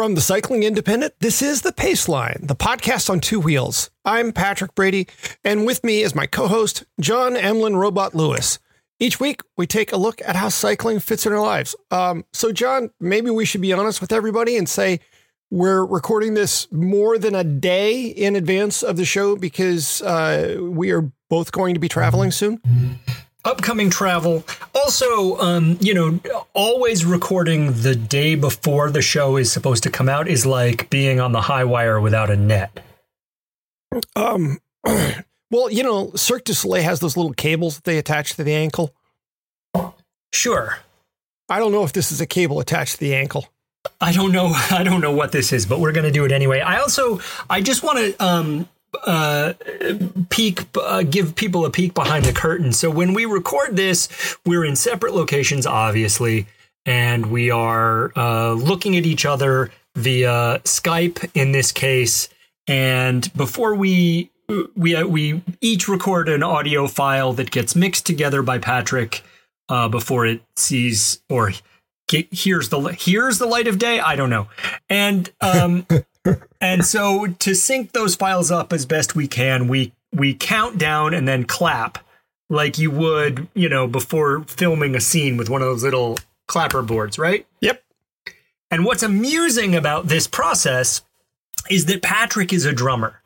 [0.00, 3.90] From the Cycling Independent, this is The Paceline, the podcast on two wheels.
[4.02, 5.06] I'm Patrick Brady,
[5.44, 8.58] and with me is my co host, John Emlyn Robot Lewis.
[8.98, 11.76] Each week, we take a look at how cycling fits in our lives.
[11.90, 15.00] Um, so, John, maybe we should be honest with everybody and say
[15.50, 20.92] we're recording this more than a day in advance of the show because uh, we
[20.92, 22.58] are both going to be traveling soon
[23.44, 24.44] upcoming travel.
[24.74, 26.20] Also, um, you know,
[26.54, 31.20] always recording the day before the show is supposed to come out is like being
[31.20, 32.80] on the high wire without a net.
[34.16, 34.58] Um,
[35.50, 38.54] well, you know, Cirque du Soleil has those little cables that they attach to the
[38.54, 38.94] ankle.
[40.32, 40.78] Sure.
[41.48, 43.48] I don't know if this is a cable attached to the ankle.
[44.00, 44.46] I don't know.
[44.70, 46.60] I don't know what this is, but we're going to do it anyway.
[46.60, 48.68] I also, I just want to um,
[49.04, 49.54] uh,
[50.28, 52.72] peek, uh, give people a peek behind the curtain.
[52.72, 56.46] So when we record this, we're in separate locations, obviously,
[56.86, 62.28] and we are uh, looking at each other via Skype in this case.
[62.66, 64.30] And before we
[64.76, 69.22] we uh, we each record an audio file that gets mixed together by Patrick
[69.68, 71.52] uh, before it sees or
[72.08, 74.00] hears the here's the light of day.
[74.00, 74.48] I don't know,
[74.88, 75.86] and um,
[76.60, 81.14] and so to sync those files up as best we can, we we count down
[81.14, 82.04] and then clap
[82.48, 86.18] like you would, you know, before filming a scene with one of those little
[86.48, 87.46] clapper boards, right?
[87.60, 87.82] Yep.
[88.70, 91.02] And what's amusing about this process
[91.70, 93.20] is that Patrick is a drummer.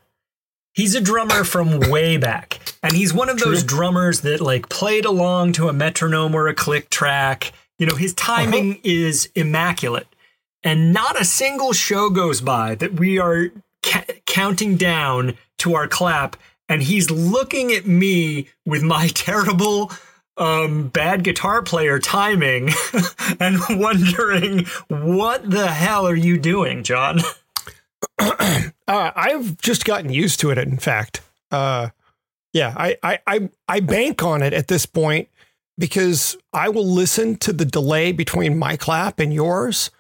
[0.74, 2.60] He's a drummer from way back.
[2.82, 3.78] And he's one of those True.
[3.78, 7.52] drummers that like played along to a metronome or a click track.
[7.78, 8.80] You know, his timing uh-huh.
[8.84, 10.06] is immaculate
[10.64, 13.50] and not a single show goes by that we are
[13.82, 16.36] ca- counting down to our clap.
[16.68, 19.92] And he's looking at me with my terrible
[20.36, 22.70] um, bad guitar player timing
[23.40, 27.20] and wondering what the hell are you doing john?
[28.86, 31.22] Uh, i've just gotten used to it in fact.
[31.50, 31.88] Uh,
[32.52, 35.28] yeah I, I i i bank on it at this point
[35.78, 39.90] because i will listen to the delay between my clap and yours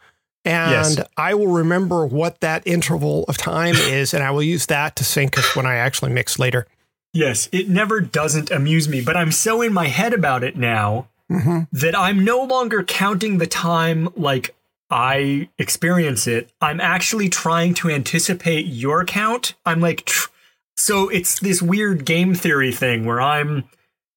[0.44, 1.08] and yes.
[1.16, 5.04] I will remember what that interval of time is, and I will use that to
[5.04, 6.66] sync us when I actually mix later.
[7.12, 11.06] Yes, it never doesn't amuse me, but I'm so in my head about it now
[11.30, 11.60] mm-hmm.
[11.72, 14.54] that I'm no longer counting the time like
[14.90, 16.50] I experience it.
[16.60, 19.54] I'm actually trying to anticipate your count.
[19.64, 20.28] I'm like, tr-
[20.76, 23.64] so it's this weird game theory thing where I'm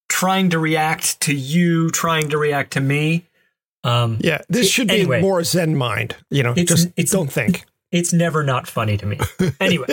[0.09, 3.25] trying to react to you, trying to react to me.
[3.83, 6.15] Um, yeah, this should be anyway, more Zen mind.
[6.29, 7.65] You know, it's, just it's, don't think.
[7.91, 9.19] It's never not funny to me.
[9.59, 9.87] Anyway,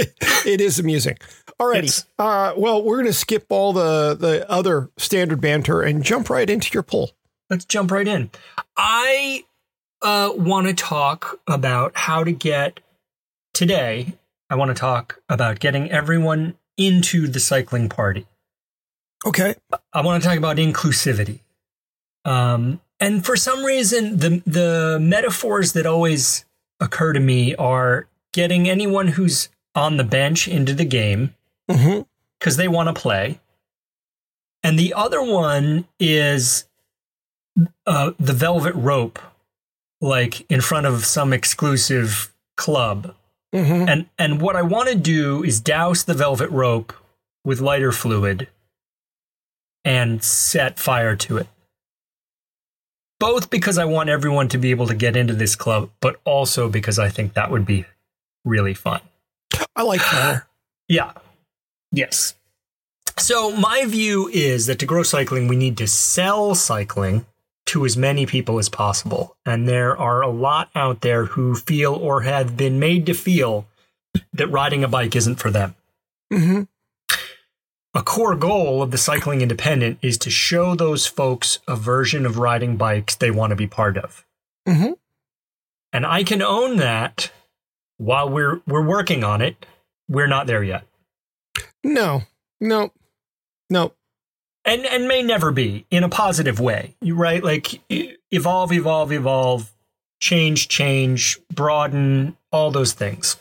[0.45, 1.17] it is amusing.
[1.61, 2.05] Alrighty.
[2.19, 6.49] Uh, well, we're going to skip all the the other standard banter and jump right
[6.51, 7.13] into your poll.
[7.49, 8.31] Let's jump right in.
[8.77, 9.45] I
[10.03, 12.81] uh, want to talk about how to get
[13.53, 14.15] today.
[14.51, 18.27] I want to talk about getting everyone into the cycling party.
[19.27, 19.55] Okay.
[19.93, 21.41] I want to talk about inclusivity.
[22.25, 26.47] Um, and for some reason, the the metaphors that always
[26.81, 31.35] occur to me are getting anyone who's on the bench into the game
[31.69, 32.57] because mm-hmm.
[32.57, 33.41] they want to play,
[34.63, 36.67] and the other one is
[37.87, 39.19] uh, the velvet rope,
[40.01, 43.15] like in front of some exclusive club.
[43.55, 43.87] Mm-hmm.
[43.87, 46.95] And and what I want to do is douse the velvet rope
[47.45, 48.49] with lighter fluid
[49.85, 51.49] and set fire to it
[53.19, 56.69] both because I want everyone to be able to get into this club, but also
[56.69, 57.85] because I think that would be
[58.45, 59.01] really fun.
[59.77, 60.45] I like that.
[60.89, 61.13] yeah.
[61.93, 62.35] Yes.
[63.17, 67.27] So my view is that to grow cycling, we need to sell cycling
[67.67, 69.37] to as many people as possible.
[69.47, 73.67] And there are a lot out there who feel or have been made to feel
[74.33, 75.75] that riding a bike isn't for them.
[76.33, 76.63] Mm-hmm
[77.95, 82.39] a core goal of the Cycling Independent is to show those folks a version of
[82.39, 84.25] riding bikes they want to be part of.
[84.69, 84.93] Mm-hmm.
[85.93, 87.31] And I can own that
[87.99, 89.65] while we're we're working on it.
[90.09, 90.85] We're not there yet.
[91.83, 92.23] No,
[92.61, 92.93] no,
[93.71, 93.93] no.
[94.65, 96.97] And and may never be in a positive way.
[97.01, 97.43] You right?
[97.43, 97.81] Like
[98.33, 99.73] evolve, evolve, evolve,
[100.21, 103.37] change, change, broaden, all those things.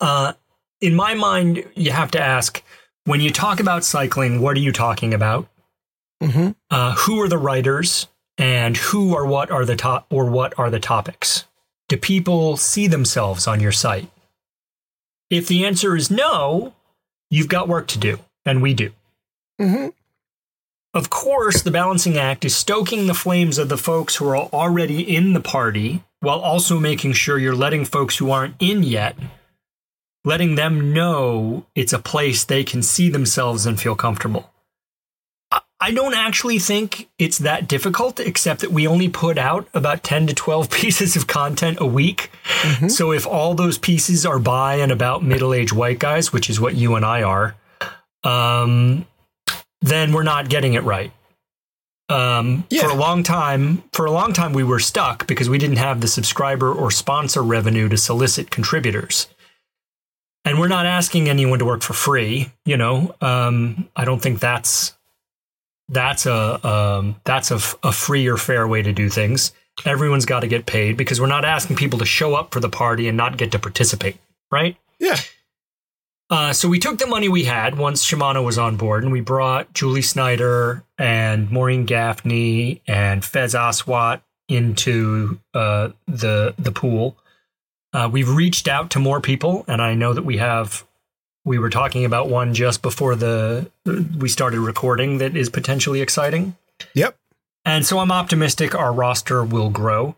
[0.00, 0.32] Uh,
[0.80, 2.62] in my mind, you have to ask
[3.06, 5.48] when you talk about cycling, what are you talking about?
[6.22, 8.06] hmm Uh, who are the writers,
[8.38, 11.44] and who or what are the top or what are the topics?
[11.88, 14.10] Do people see themselves on your site?
[15.30, 16.74] If the answer is no,
[17.30, 18.90] you've got work to do, and we do.
[19.58, 19.88] hmm
[20.94, 25.00] Of course, the balancing act is stoking the flames of the folks who are already
[25.16, 29.16] in the party while also making sure you're letting folks who aren't in yet,
[30.26, 34.50] letting them know it's a place they can see themselves and feel comfortable.
[35.80, 40.26] I- don't actually think it's that difficult, except that we only put out about 10
[40.26, 42.30] to 12 pieces of content a week.
[42.88, 46.60] So if all those pieces are by and about middle aged white guys, which is
[46.60, 47.54] what you and I are,
[48.24, 49.06] um,
[49.80, 51.12] then we're not getting it right.
[52.08, 52.82] Um, Yeah.
[52.82, 56.00] For a long time, for a long time, we were stuck because we didn't have
[56.00, 59.28] the subscriber or sponsor revenue to solicit contributors.
[60.46, 62.52] And we're not asking anyone to work for free.
[62.64, 64.96] You know, um, I don't think that's
[65.88, 69.52] that's a um, that's a, a free or fair way to do things.
[69.84, 72.70] Everyone's got to get paid because we're not asking people to show up for the
[72.70, 74.16] party and not get to participate,
[74.50, 74.76] right?
[74.98, 75.16] Yeah.
[76.30, 79.20] Uh, so we took the money we had once Shimano was on board, and we
[79.20, 87.16] brought Julie Snyder and Maureen Gaffney and Fez Aswat into uh, the the pool.
[87.96, 90.84] Uh, we've reached out to more people, and I know that we have.
[91.46, 96.56] We were talking about one just before the we started recording that is potentially exciting.
[96.92, 97.16] Yep.
[97.64, 100.14] And so I'm optimistic our roster will grow.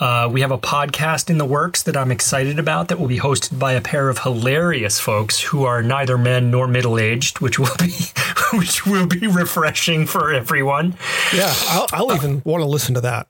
[0.00, 3.20] Uh, we have a podcast in the works that I'm excited about that will be
[3.20, 7.60] hosted by a pair of hilarious folks who are neither men nor middle aged, which
[7.60, 7.92] will be
[8.58, 10.96] which will be refreshing for everyone.
[11.32, 11.54] Yeah.
[11.68, 13.28] I'll, I'll even want to listen to that.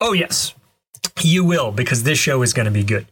[0.00, 0.54] Oh yes,
[1.20, 3.08] you will because this show is going to be good.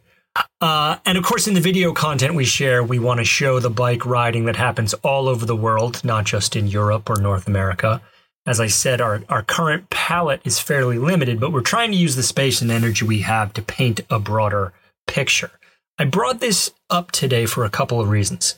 [0.61, 3.69] Uh, and of course, in the video content we share, we want to show the
[3.69, 8.01] bike riding that happens all over the world, not just in Europe or North America.
[8.45, 12.15] As I said, our, our current palette is fairly limited, but we're trying to use
[12.15, 14.73] the space and energy we have to paint a broader
[15.07, 15.51] picture.
[15.97, 18.55] I brought this up today for a couple of reasons.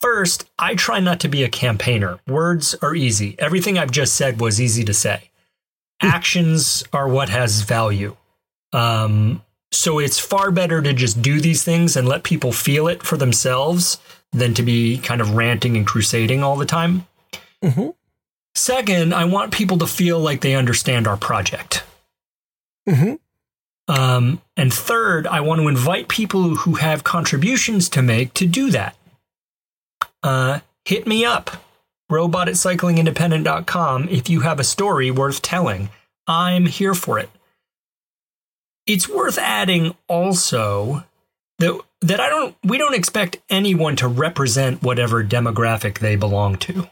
[0.00, 2.18] First, I try not to be a campaigner.
[2.26, 3.34] Words are easy.
[3.38, 5.30] Everything I've just said was easy to say.
[6.00, 8.16] Actions are what has value.
[8.72, 9.42] Um,
[9.72, 13.16] so it's far better to just do these things and let people feel it for
[13.16, 13.98] themselves
[14.32, 17.06] than to be kind of ranting and crusading all the time.
[17.62, 17.94] Mhm.
[18.54, 21.84] Second, I want people to feel like they understand our project.
[22.88, 23.14] hmm
[23.88, 28.70] Um, and third, I want to invite people who have contributions to make to do
[28.70, 28.96] that.
[30.22, 31.62] Uh, hit me up,
[32.08, 35.88] robot at cyclingindependent.com, if you have a story worth telling.
[36.26, 37.30] I'm here for it.
[38.92, 41.04] It's worth adding also
[41.60, 46.90] that that I don't we don't expect anyone to represent whatever demographic they belong to.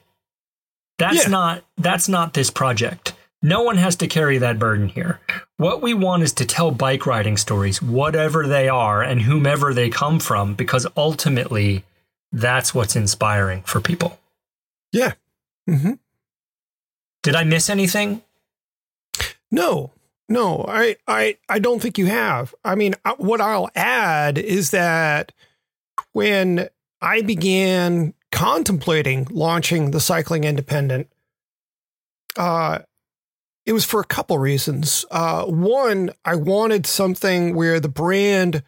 [0.99, 1.29] That's Yeah.
[1.31, 3.15] not that's not this project.
[3.43, 5.19] No one has to carry that burden here.
[5.57, 9.91] What we want is to tell bike riding stories, whatever they are and whomever they
[9.91, 11.85] come from, because ultimately
[12.31, 14.21] that's what's inspiring for people.
[14.93, 15.13] Yeah.
[15.67, 15.95] hmm
[17.25, 18.23] Did I miss anything?
[19.51, 19.91] No,
[20.29, 22.55] no, I, I, I don't think you have.
[22.65, 25.33] I mean, uh, what I'll add is that
[26.13, 26.69] when
[27.01, 31.09] I began contemplating launching the Cycling Independent,
[32.37, 32.81] uh,
[33.65, 35.05] it was for a couple reasons.
[35.11, 38.63] Uh, one, I wanted something where the brand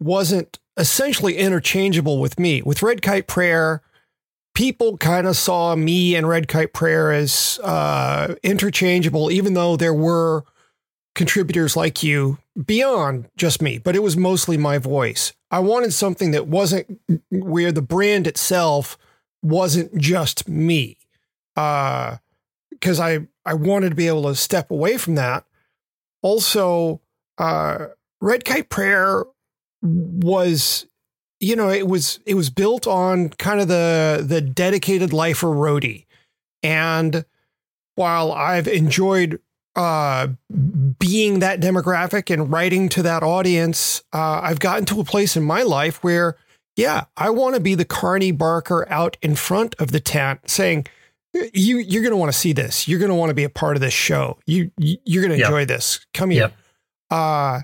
[0.00, 2.62] wasn't essentially interchangeable with me.
[2.62, 3.82] With Red Kite Prayer,
[4.54, 9.94] people kind of saw me and Red Kite Prayer as uh, interchangeable, even though there
[9.94, 10.44] were
[11.16, 15.32] contributors like you beyond just me, but it was mostly my voice.
[15.50, 18.96] I wanted something that wasn't where the brand itself
[19.42, 20.98] wasn't just me.
[21.56, 22.18] Uh,
[22.70, 25.44] because I, I wanted to be able to step away from that.
[26.20, 27.00] Also,
[27.38, 27.86] uh,
[28.20, 29.24] Red Kite Prayer
[29.82, 30.86] was
[31.40, 36.06] you know it was it was built on kind of the the dedicated lifer roadie
[36.62, 37.24] and
[37.94, 39.38] while i've enjoyed
[39.76, 40.28] uh
[40.98, 45.42] being that demographic and writing to that audience uh i've gotten to a place in
[45.42, 46.36] my life where
[46.76, 50.86] yeah i want to be the carney barker out in front of the tent saying
[51.52, 53.50] you you're going to want to see this you're going to want to be a
[53.50, 55.46] part of this show you, you you're going to Yep.
[55.46, 56.54] enjoy this come here Yep.
[57.10, 57.60] uh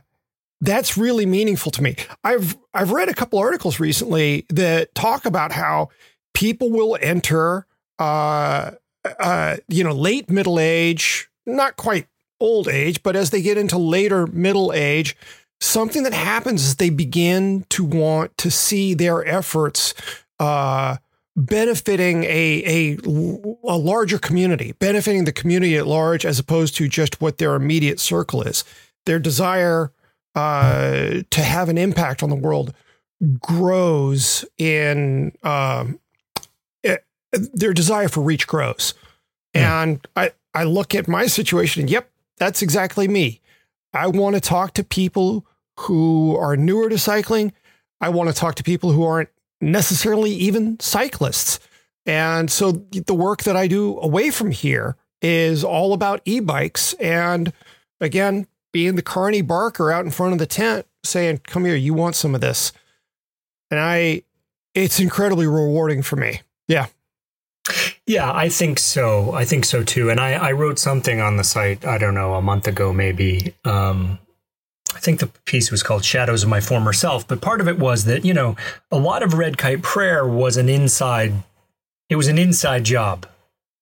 [0.65, 1.97] that's really meaningful to me.
[2.23, 5.89] I've I've read a couple articles recently that talk about how
[6.35, 7.67] people will enter,
[7.99, 8.71] uh,
[9.19, 12.07] uh, you know, late middle age, not quite
[12.41, 15.17] old age, but as they get into later middle age,
[15.61, 19.95] something that happens is they begin to want to see their efforts
[20.41, 20.97] uh,
[21.37, 22.99] benefiting a, a
[23.65, 28.01] a larger community, benefiting the community at large, as opposed to just what their immediate
[28.01, 28.65] circle is.
[29.07, 29.93] Their desire
[30.35, 32.75] uh, to have an impact on the world
[33.41, 36.01] grows in um,
[36.83, 38.95] it, their desire for reach grows,
[39.55, 41.83] and I I look at my situation.
[41.83, 43.41] And yep, that's exactly me.
[43.93, 45.47] I want to talk to people
[45.81, 47.53] who are newer to cycling.
[48.01, 49.29] I want to talk to people who aren't
[49.61, 51.61] necessarily even cyclists.
[52.05, 56.95] And so the work that I do away from here is all about e bikes.
[56.95, 57.53] And
[58.01, 61.95] again, being the carny barker out in front of the tent saying, Come here, you
[61.95, 62.73] want some of this.
[63.71, 64.23] And I,
[64.75, 66.41] it's incredibly rewarding for me.
[66.67, 66.87] Yeah.
[68.07, 69.33] Yeah, I think so.
[69.33, 70.11] I think so too.
[70.11, 73.55] And I, I wrote something on the site, I don't know, a month ago maybe,
[73.65, 74.19] um,
[74.95, 77.79] I think the piece was called Shadows of My Former Self, but part of it
[77.79, 78.57] was that, you know,
[78.91, 81.33] a lot of Red Kite Prayer was an inside,
[82.11, 83.27] it was an inside job.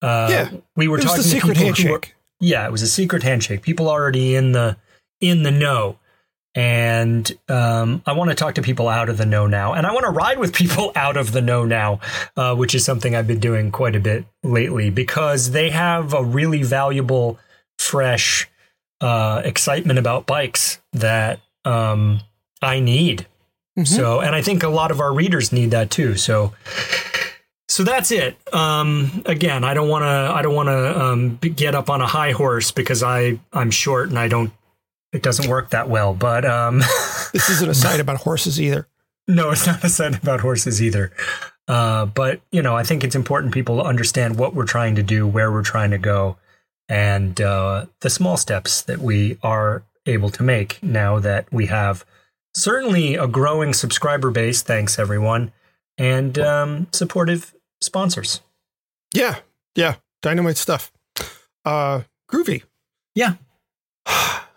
[0.02, 0.50] Uh, yeah.
[0.76, 1.90] We were talking the secret handshake.
[1.90, 2.02] Were,
[2.46, 3.62] yeah, it was a secret handshake.
[3.62, 4.76] People already in the,
[5.20, 5.98] in the know.
[6.54, 9.74] And um, I want to talk to people out of the know now.
[9.74, 12.00] And I want to ride with people out of the know now,
[12.36, 16.24] uh, which is something I've been doing quite a bit lately because they have a
[16.24, 17.38] really valuable,
[17.78, 18.48] fresh,
[19.00, 22.20] uh, excitement about bikes that um,
[22.60, 23.26] I need.
[23.78, 23.84] Mm-hmm.
[23.84, 26.16] So, and I think a lot of our readers need that too.
[26.16, 26.52] So,
[27.68, 28.36] so that's it.
[28.52, 30.06] Um, again, I don't want to.
[30.08, 34.08] I don't want to um, get up on a high horse because I I'm short
[34.08, 34.52] and I don't.
[35.12, 36.14] It doesn't work that well.
[36.14, 36.78] But um,
[37.32, 38.86] this isn't a site about horses either.
[39.26, 41.12] No, it's not a site about horses either.
[41.68, 45.26] Uh, but you know, I think it's important people understand what we're trying to do,
[45.26, 46.36] where we're trying to go,
[46.88, 52.04] and uh, the small steps that we are able to make now that we have
[52.54, 54.62] certainly a growing subscriber base.
[54.62, 55.52] Thanks, everyone,
[55.96, 58.40] and um, supportive sponsors.
[59.14, 59.36] Yeah,
[59.76, 60.90] yeah, dynamite stuff.
[61.64, 62.64] Uh, groovy.
[63.14, 63.34] Yeah.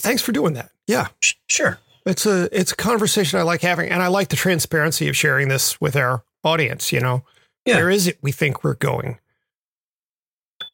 [0.00, 0.70] Thanks for doing that.
[0.86, 1.08] Yeah,
[1.46, 1.78] sure.
[2.06, 5.48] It's a it's a conversation I like having, and I like the transparency of sharing
[5.48, 6.92] this with our audience.
[6.92, 7.24] You know,
[7.64, 7.76] yeah.
[7.76, 9.18] where is it we think we're going?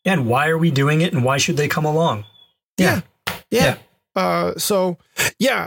[0.07, 2.25] and why are we doing it and why should they come along?
[2.79, 3.01] Yeah.
[3.27, 3.35] Yeah.
[3.51, 3.77] yeah.
[4.15, 4.97] Uh, so,
[5.39, 5.65] yeah,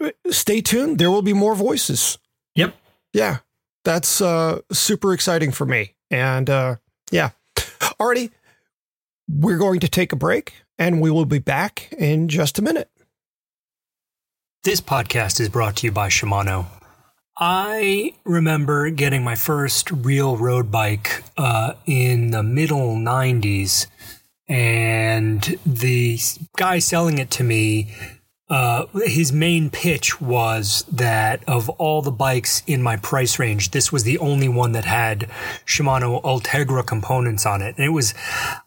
[0.00, 0.98] uh, stay tuned.
[0.98, 2.18] There will be more voices.
[2.56, 2.74] Yep.
[3.12, 3.38] Yeah.
[3.84, 5.94] That's uh, super exciting for me.
[6.10, 6.76] And uh,
[7.12, 7.30] yeah.
[8.00, 8.30] Already,
[9.28, 12.90] we're going to take a break and we will be back in just a minute.
[14.64, 16.66] This podcast is brought to you by Shimano.
[17.38, 23.86] I remember getting my first real road bike uh, in the middle 90s,
[24.48, 26.18] and the
[26.56, 27.94] guy selling it to me
[28.50, 33.92] uh, his main pitch was that of all the bikes in my price range, this
[33.92, 35.30] was the only one that had
[35.64, 37.76] Shimano Ultegra components on it.
[37.76, 38.12] And it was,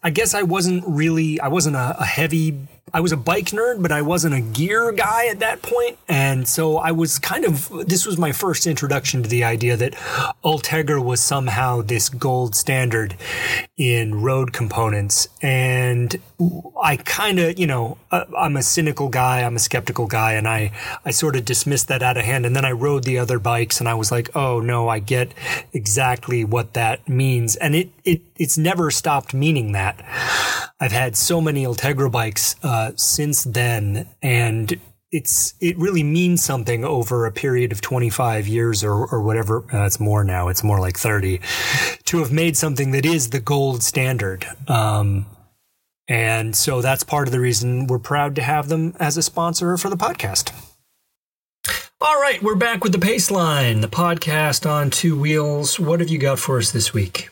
[0.02, 2.58] I guess I wasn't really, I wasn't a, a heavy
[2.92, 5.98] I was a bike nerd, but I wasn't a gear guy at that point.
[6.10, 9.94] And so I was kind of, this was my first introduction to the idea that
[10.44, 13.16] Ultegra was somehow this gold standard
[13.78, 15.28] in road components.
[15.42, 16.20] And
[16.82, 20.48] I kind of, you know, uh, I'm a cynical guy, I'm a skeptical guy, and
[20.48, 20.72] I,
[21.06, 22.46] I sort of dismissed that out of hand.
[22.46, 25.34] And then I rode the other bikes and I was like, oh no, I get
[25.72, 27.56] exactly what that means.
[27.56, 30.04] And it, it, it's never stopped meaning that.
[30.80, 34.80] I've had so many Ultegra bikes uh, since then, and
[35.12, 39.64] it's it really means something over a period of 25 years or or whatever.
[39.74, 40.48] Uh, it's more now.
[40.48, 41.40] It's more like 30
[42.06, 44.46] to have made something that is the gold standard.
[44.68, 45.28] Um,
[46.08, 49.78] and so that's part of the reason we're proud to have them as a sponsor
[49.78, 50.52] for the podcast.
[52.02, 55.80] All right, we're back with the pace line the podcast on two wheels.
[55.80, 57.30] What have you got for us this week?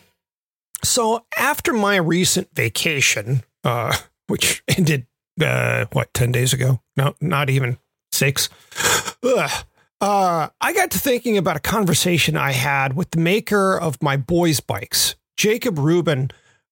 [0.83, 5.07] So after my recent vacation, uh, which ended
[5.39, 6.81] uh, what ten days ago?
[6.97, 7.77] No, not even
[8.11, 8.50] six.
[9.23, 9.65] Ugh.
[10.00, 14.17] Uh, I got to thinking about a conversation I had with the maker of my
[14.17, 16.31] boys' bikes, Jacob Rheuban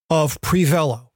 [0.09, 1.09] of Prevelo.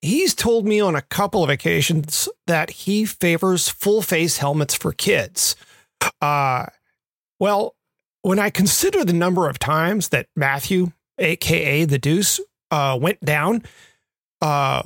[0.00, 4.92] He's told me on a couple of occasions that he favors full face helmets for
[4.92, 5.56] kids.
[6.22, 6.66] Uh,
[7.40, 7.74] well,
[8.22, 12.40] when I consider the number of times that Matthew, aka the Deuce,
[12.70, 13.64] uh, went down.
[14.40, 14.82] Uh,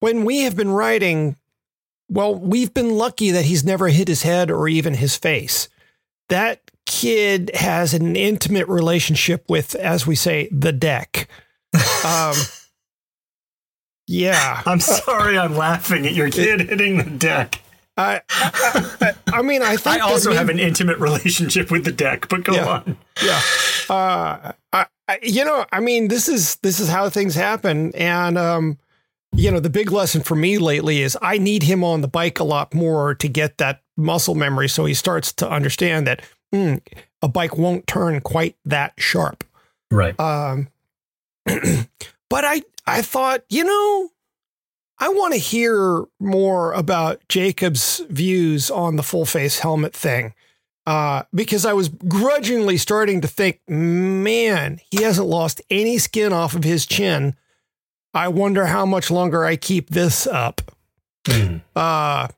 [0.00, 1.36] when we have been writing,
[2.10, 5.68] well, we've been lucky that he's never hit his head or even his face.
[6.28, 11.28] That kid has an intimate relationship with, as we say, the deck.
[12.04, 12.34] Um,
[14.06, 14.62] yeah.
[14.66, 17.60] I'm sorry I'm laughing at your kid hitting the deck.
[17.96, 21.92] I, I, I mean, I think I also that have an intimate relationship with the
[21.92, 22.68] deck, but go Yeah.
[22.68, 22.96] on.
[23.22, 23.40] yeah.
[23.88, 28.38] Uh, I, I, you know, I mean, this is this is how things happen, and
[28.38, 28.78] um,
[29.32, 32.40] you know, the big lesson for me lately is I need him on the bike
[32.40, 36.22] a lot more to get that muscle memory, so he starts to understand that
[36.52, 36.80] mm,
[37.22, 39.44] a bike won't turn quite that sharp.
[39.90, 40.18] Right.
[40.18, 40.68] Um,
[41.46, 44.10] but I I thought, you know,
[44.98, 50.34] I want to hear more about Jacob's views on the full face helmet thing.
[50.86, 56.54] Uh, because I was grudgingly starting to think, man, he hasn't lost any skin off
[56.54, 57.36] of his chin.
[58.12, 60.62] I wonder how much longer I keep this up.
[61.24, 61.60] Mm.
[61.76, 62.28] Uh,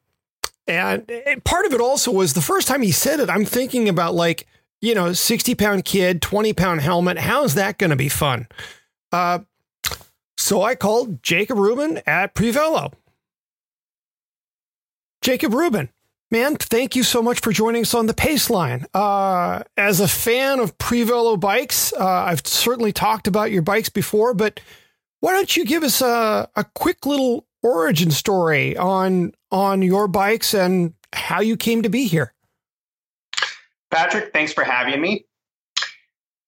[0.66, 4.14] and part of it also was the first time he said it, I'm thinking about
[4.14, 4.46] like,
[4.80, 7.18] you know, 60 pound kid, 20 pound helmet.
[7.18, 8.48] How's that going to be fun?
[9.10, 9.40] Uh,
[10.36, 12.92] so I called Jacob Rheuban at Prevelo.
[15.22, 15.88] Jacob Rheuban,
[16.32, 18.86] man, thank you so much for joining us on the Paceline.
[18.92, 24.34] Uh, as a fan of Prevelo bikes, uh, I've certainly talked about your bikes before,
[24.34, 24.58] but
[25.22, 30.52] why don't you give us a, a quick little origin story on on your bikes
[30.52, 32.34] and how you came to be here?
[33.92, 35.24] Patrick, thanks for having me.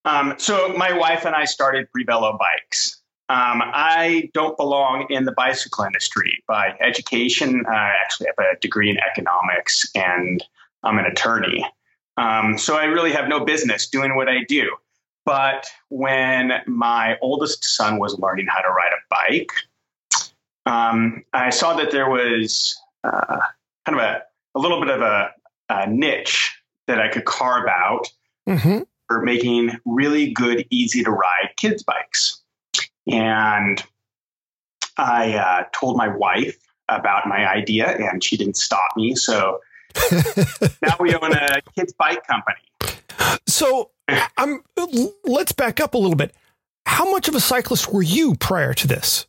[0.04, 3.00] Um, so, my wife and I started Prevelo Bikes.
[3.28, 7.64] Um, I don't belong in the bicycle industry by education.
[7.68, 10.44] I actually have a degree in economics and
[10.82, 11.64] I'm an attorney.
[12.16, 14.68] Um, so, I really have no business doing what I do.
[15.24, 19.52] But when my oldest son was learning how to ride a bike,
[20.66, 23.38] um, I saw that there was uh,
[23.86, 24.22] kind of a,
[24.54, 25.30] a little bit of a,
[25.68, 28.08] a niche that I could carve out
[28.48, 28.80] Mm-hmm.
[29.08, 32.42] for making really good, easy to ride kids bikes.
[33.06, 33.82] And
[34.98, 36.58] I uh, told my wife
[36.90, 39.14] about my idea, and she didn't stop me.
[39.14, 39.60] So
[40.82, 42.58] now we own a kids bike company.
[43.46, 43.92] So
[44.36, 44.62] I'm
[45.24, 46.34] let's back up a little bit.
[46.86, 49.26] How much of a cyclist were you prior to this?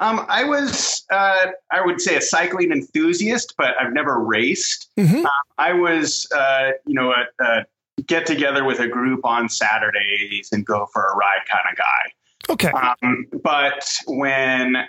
[0.00, 4.90] Um, I was, uh, I would say, a cycling enthusiast, but I've never raced.
[4.98, 5.24] Mm-hmm.
[5.58, 7.64] I was, uh, you know, a, a
[8.06, 12.12] get together with a group on Saturdays and go for a ride kind of guy.
[12.50, 12.70] Okay.
[13.02, 14.88] Um, but when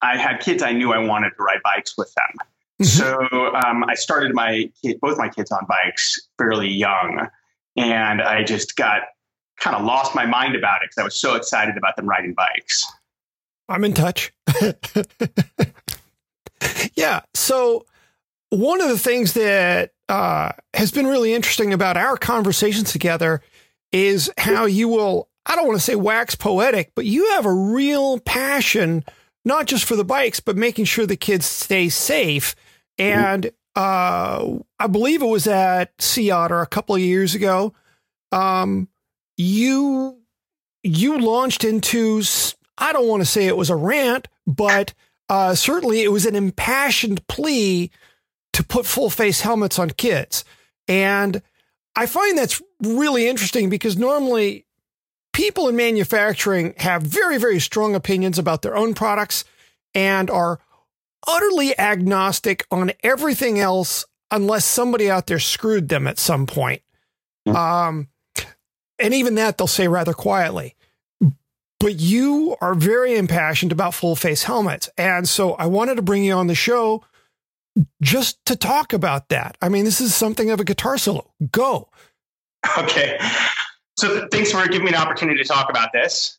[0.00, 2.46] I had kids, I knew I wanted to ride bikes with them.
[2.82, 2.86] Mhm.
[2.86, 7.28] So um, I started my kid, both my kids on bikes fairly young,
[7.76, 9.02] and I just got
[9.58, 12.34] kind of lost my mind about it because I was so excited about them riding
[12.34, 12.86] bikes.
[13.68, 14.32] I'm in touch.
[16.94, 17.22] yeah.
[17.34, 17.86] So
[18.50, 23.40] one of the things that uh, has been really interesting about our conversations together
[23.92, 27.52] is how you will, I don't want to say wax poetic, but you have a
[27.52, 29.04] real passion,
[29.44, 32.54] not just for the bikes, but making sure the kids stay safe.
[32.98, 37.74] And uh, I believe it was at Sea Otter a couple of years ago.
[38.32, 38.88] Um,
[39.36, 40.18] you
[40.82, 42.22] you launched into
[42.78, 44.94] I don't want to say it was a rant, but
[45.28, 47.90] uh, certainly it was an impassioned plea
[48.52, 50.44] to put full face helmets on kids.
[50.86, 51.42] And
[51.96, 54.66] I find that's really interesting because normally
[55.32, 59.44] people in manufacturing have very, very strong opinions about their own products
[59.94, 60.60] and are
[61.26, 66.82] utterly agnostic on everything else unless somebody out there screwed them at some point.
[67.46, 68.08] Um,
[68.98, 70.74] and even that they'll say rather quietly
[71.84, 74.88] but you are very impassioned about full face helmets.
[74.96, 77.04] And so I wanted to bring you on the show
[78.00, 79.58] just to talk about that.
[79.60, 81.30] I mean, this is something of a guitar solo.
[81.52, 81.90] Go.
[82.78, 83.18] Okay.
[83.98, 86.38] So thanks for giving me an opportunity to talk about this.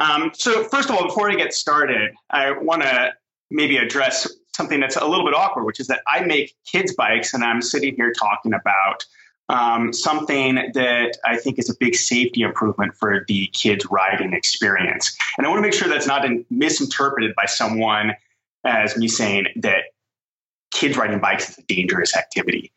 [0.00, 3.12] Um, so first of all, before I get started, I want to
[3.50, 7.34] maybe address something that's a little bit awkward, which is that I make kids bikes,
[7.34, 9.04] and I'm sitting here talking about
[9.48, 15.16] um, something that I think is a big safety improvement for the kids riding experience.
[15.36, 18.12] And I want to make sure that's not in- misinterpreted by someone
[18.64, 19.84] as me saying that
[20.72, 22.70] kids riding bikes is a dangerous activity.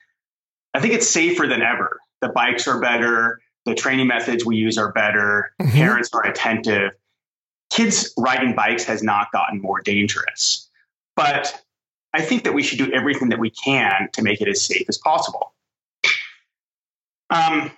[0.73, 1.99] I think it's safer than ever.
[2.21, 3.39] The bikes are better.
[3.65, 5.53] The training methods we use are better.
[5.61, 5.73] Mhm.
[5.73, 6.91] Parents are attentive.
[7.73, 10.69] Kids riding bikes has not gotten more dangerous.
[11.15, 11.59] But
[12.13, 14.85] I think that we should do everything that we can to make it as safe
[14.87, 15.53] as possible.
[17.31, 17.71] Um,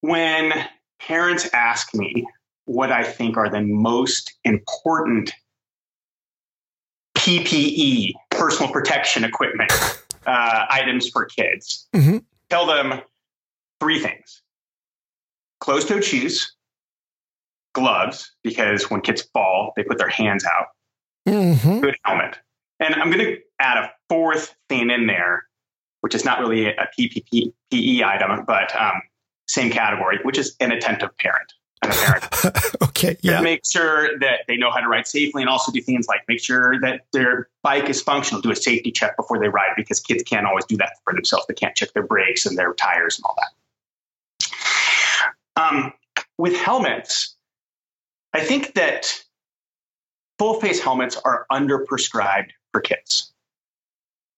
[0.00, 0.52] when
[0.98, 2.26] parents ask me
[2.64, 5.32] what I think are the most important
[7.16, 9.70] PPE, personal protection equipment
[10.26, 12.24] uh, items for kids, Mhm.
[12.50, 13.00] tell them
[13.80, 14.42] three things.
[15.60, 16.54] closed-toed shoes,
[17.74, 20.66] gloves because when kids fall, they put their hands out.
[21.28, 21.80] Mm-hmm.
[21.80, 22.38] Good helmet.
[22.80, 25.44] And I'm going to add a fourth thing in there,
[26.00, 29.02] which is not really a PPE item, but um,
[29.48, 31.52] same category, which is an attentive parent.
[31.82, 32.24] And a parent.
[32.82, 33.16] okay.
[33.20, 33.40] Yeah.
[33.40, 36.40] Make sure that they know how to ride safely and also do things like make
[36.40, 40.22] sure that their bike is functional, do a safety check before they ride because kids
[40.22, 41.46] can't always do that for themselves.
[41.46, 43.52] They can't check their brakes and their tires and all that.
[45.56, 45.92] Um,
[46.36, 47.36] with helmets,
[48.34, 49.12] I think that
[50.38, 53.32] full face helmets are underprescribed for kids.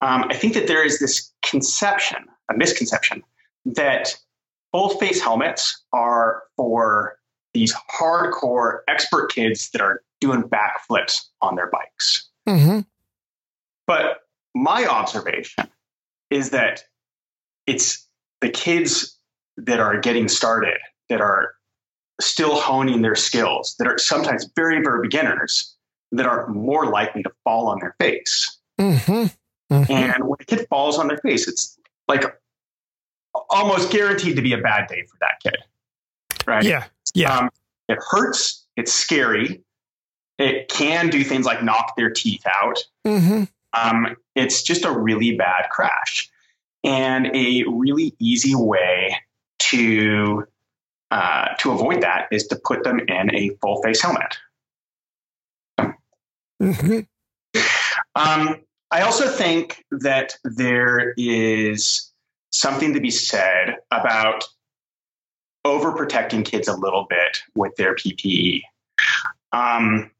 [0.01, 3.23] Um, I think that there is this conception, a misconception,
[3.67, 4.17] that
[4.73, 7.19] full face helmets are for
[7.53, 12.29] these hardcore expert kids that are doing backflips on their bikes.
[12.49, 12.81] Mm-hmm.
[13.87, 14.21] But
[14.55, 15.69] my observation
[16.31, 16.85] is that
[17.67, 18.07] it's
[18.41, 19.19] the kids
[19.57, 21.55] that are getting started, that are
[22.21, 25.77] still honing their skills, that are sometimes very, very beginners,
[26.13, 28.59] that are more likely to fall on their face.
[28.81, 29.75] Mm-hmm.
[29.75, 29.93] Mm-hmm.
[29.93, 31.79] And when a kid falls on their face, it's
[32.09, 32.25] like
[33.49, 35.57] almost guaranteed to be a bad day for that kid.
[36.47, 36.65] Right?
[36.65, 36.87] Yeah.
[37.15, 37.37] Yeah.
[37.37, 37.51] Um,
[37.89, 38.67] it hurts.
[38.77, 39.63] It's scary.
[40.39, 42.79] It can do things like knock their teeth out.
[43.07, 43.45] mm-hmm.
[43.73, 46.29] Um, it's just a really bad crash.
[46.83, 49.17] And a really easy way
[49.59, 50.47] to
[51.11, 54.37] uh, to avoid that is to put them in a full face helmet.
[56.63, 57.01] Mm-hmm.
[58.15, 58.57] Um,
[58.91, 62.13] I also think that there is
[62.53, 64.45] something to be said about
[65.67, 68.63] overprotecting kids a little bit with their PPE.
[69.53, 70.11] Um,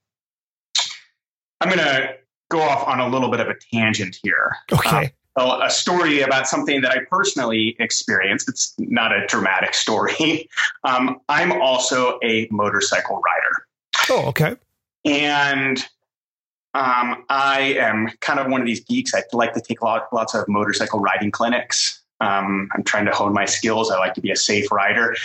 [1.61, 2.15] I'm going to
[2.51, 4.57] go off on a little bit of a tangent here.
[4.73, 5.07] Okay.
[5.07, 8.49] Uh, a story about something that I personally experienced.
[8.49, 10.49] It's not a dramatic story.
[10.83, 13.67] Um, I'm also a motorcycle rider.
[14.09, 14.57] oh, okay.
[15.05, 15.79] And
[16.73, 19.15] um, I am kind of one of these geeks.
[19.15, 22.01] I like to take lot, lots of motorcycle riding clinics.
[22.21, 23.91] Um, I'm trying to hone my skills.
[23.91, 25.17] I like to be a safe rider.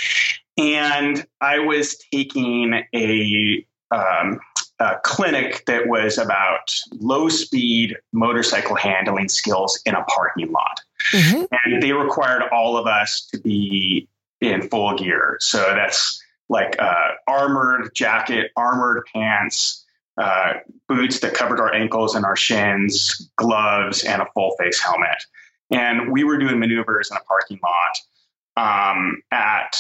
[0.58, 4.40] And I was taking a, um,
[4.80, 10.82] a clinic that was about low speed motorcycle handling skills in a parking lot.
[11.12, 11.44] Mm-hmm.
[11.52, 14.08] And they required all of us to be
[14.42, 15.38] in full gear.
[15.40, 19.84] So that's like uh, armored jacket, armored pants,
[20.18, 20.56] uh,
[20.88, 25.24] boots that covered our ankles and our shins, gloves, and a full face helmet.
[25.72, 29.78] And we were doing maneuvers in a parking lot um, at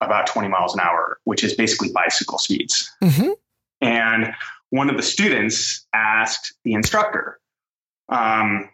[0.00, 2.90] about 20 miles an hour, which is basically bicycle speeds.
[3.02, 3.32] Mm-hmm.
[3.84, 4.34] And
[4.70, 7.38] one of the students asked the instructor,
[8.08, 8.70] um,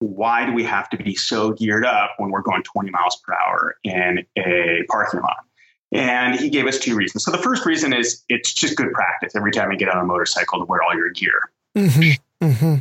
[0.00, 3.34] why do we have to be so geared up when we're going 20 miles per
[3.34, 5.44] hour in a parking lot?
[5.92, 7.24] And he gave us two reasons.
[7.24, 10.04] So the first reason is it's just good practice every time you get on a
[10.04, 11.50] motorcycle to wear all your gear.
[11.76, 12.46] Mm-hmm.
[12.46, 12.74] Mm-hmm.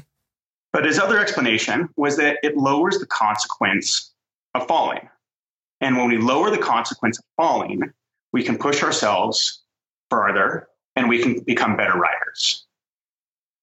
[0.71, 4.13] But his other explanation was that it lowers the consequence
[4.53, 5.09] of falling.
[5.81, 7.81] And when we lower the consequence of falling,
[8.31, 9.63] we can push ourselves
[10.09, 10.68] further
[10.99, 12.65] and we can become better riders.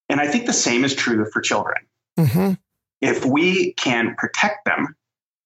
[0.08, 1.76] And I think the same is true for children.
[2.18, 2.54] Mm-hmm.
[3.02, 4.96] If we can protect them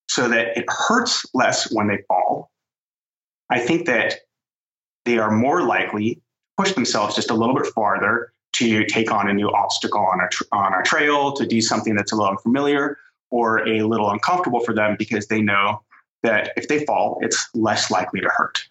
[0.09, 2.53] so that it hurts less when they fall,
[3.50, 4.20] I think that
[5.05, 6.20] they are more likely to
[6.57, 10.29] push themselves just a little bit farther to take on a new obstacle on a,
[10.29, 12.98] tr- on a trail, to do something that's a little unfamiliar
[13.31, 15.83] or a little uncomfortable for them because they know
[16.22, 18.68] that if they fall, it's less likely to hurt.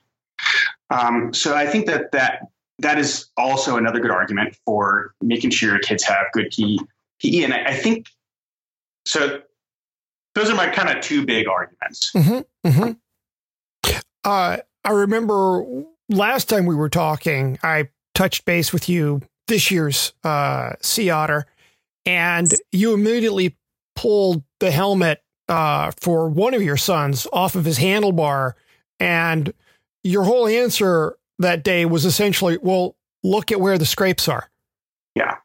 [0.89, 2.47] Um, so I think that that
[2.79, 7.43] that is also another good argument for making sure your kids have good PE.
[7.43, 8.07] And I, I think
[9.05, 9.41] so.
[10.35, 12.11] Those are my kind of two big arguments.
[12.13, 12.69] Mm-hmm.
[12.69, 12.91] Mm-hmm.
[14.23, 15.65] Uh, I remember
[16.07, 21.45] last time we were talking, I touched base with you this year's uh, Sea Otter,
[22.05, 23.57] and you immediately
[23.95, 28.53] pulled the helmet uh, for one of your sons off of his handlebar.
[28.99, 29.53] And
[30.03, 34.49] your whole answer that day was essentially, well, look at where the scrapes are.
[35.15, 35.37] Yeah.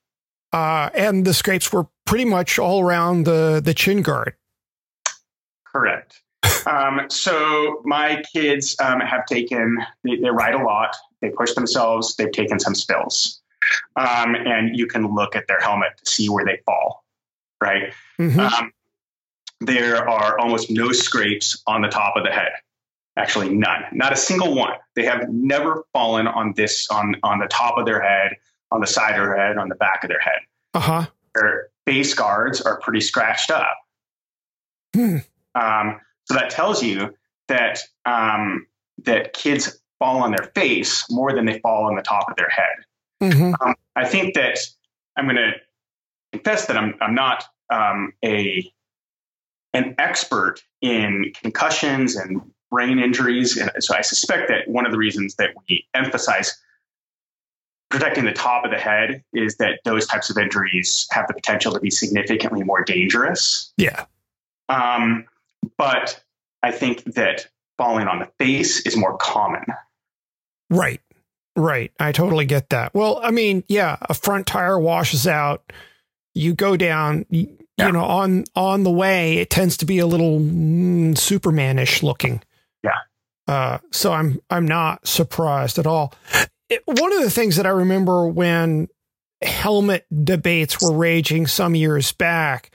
[0.53, 4.35] Uh, and the scrapes were pretty much all around the, the chin guard.
[5.65, 6.21] Correct.
[6.67, 12.17] um, so my kids um, have taken, they, they, ride a lot, they push themselves,
[12.17, 13.41] they've taken some spills.
[13.97, 17.05] Um, and you can look at their helmet to see where they fall,
[17.63, 17.93] right?
[18.21, 18.67] Mm-hmm.
[19.61, 22.53] there are almost no scrapes on the top of the head.
[23.17, 24.73] Actually, none, not a single one.
[24.97, 28.37] They have never fallen on this, on, on the top of their head,
[28.73, 30.41] on the side of their head, on the back of their head.
[30.75, 31.07] Uh huh.
[31.35, 33.77] Their base guards are pretty scratched up.
[34.95, 35.19] Hmm.
[35.55, 37.15] Um, so that tells you
[37.49, 38.67] that um,
[39.05, 42.49] that kids fall on their face more than they fall on the top of their
[42.49, 43.33] head.
[43.33, 43.55] Mm-hmm.
[43.61, 44.59] Um, I think that
[45.17, 45.53] I'm going to
[46.33, 48.71] confess that I'm I'm not um, a
[49.73, 52.41] an expert in concussions and
[52.75, 56.61] brain injuries, and so I suspect that one of the reasons that we emphasize
[57.89, 61.73] protecting the top of the head is that those types of injuries have the potential
[61.73, 63.73] to be significantly more dangerous.
[63.77, 64.07] Yeah.
[64.69, 65.27] Um,
[65.79, 66.21] but
[66.65, 67.47] I think that
[67.79, 69.65] falling on the face is more common.
[70.69, 71.01] Right.
[71.55, 71.93] Right.
[72.01, 72.93] I totally get that.
[72.93, 75.73] Well, I mean, yeah, a front tire washes out.
[76.35, 77.87] You go down, you, Yeah.
[77.87, 82.43] you know, on on the way, it tends to be a little mm, Supermanish looking.
[83.47, 86.15] Uh, so I'm I'm not surprised at all.
[86.71, 88.89] It, one of the things that I remember when
[89.43, 92.71] helmet debates were raging some years back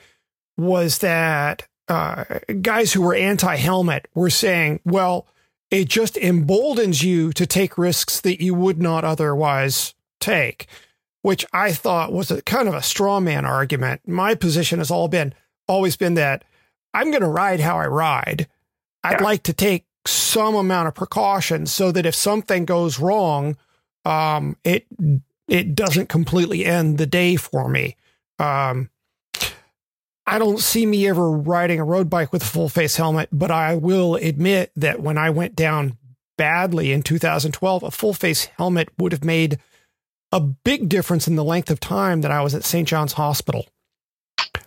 [0.58, 2.23] was that uh,
[2.62, 5.25] guys who were anti-helmet were saying, "Well,
[5.71, 10.67] it just emboldens you to take risks that you would not otherwise take."
[11.21, 14.08] Which I thought was a kind of a straw man argument.
[14.08, 15.34] My position has all been
[15.67, 16.45] always been that
[16.93, 18.47] I'm going to ride how I ride.
[19.03, 19.23] I'd Yeah.
[19.23, 23.58] like to take some amount of precaution so that if something goes wrong,
[24.06, 24.86] um, it
[25.48, 27.96] it doesn't completely end the day for me.
[28.38, 28.90] Um,
[30.26, 33.50] I don't see me ever riding a road bike with a full face helmet, but
[33.50, 35.98] I will admit that when I went down
[36.38, 39.58] badly in 2012, a full face helmet would have made
[40.32, 42.88] a big difference in the length of time that I was at St.
[42.88, 43.66] John's Hospital.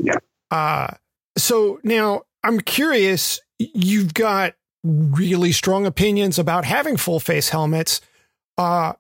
[0.00, 0.18] Yeah.
[0.50, 0.88] Uh,
[1.36, 8.00] so now I'm curious, you've got really strong opinions about having full face helmets.
[8.58, 8.94] Uh,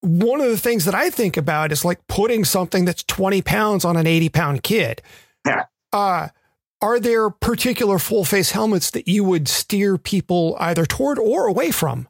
[0.00, 3.84] one of the things that I think about is like putting something that's 20 pounds
[3.84, 5.02] on an 80 pound kid.
[5.46, 5.64] Yeah.
[5.92, 6.28] Uh,
[6.82, 11.70] are there particular full face helmets that you would steer people either toward or away
[11.70, 12.08] from?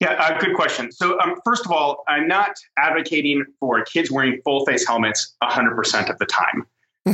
[0.00, 0.92] Yeah, uh, good question.
[0.92, 6.10] So, um, first of all, I'm not advocating for kids wearing full face helmets 100%
[6.10, 6.66] of the time.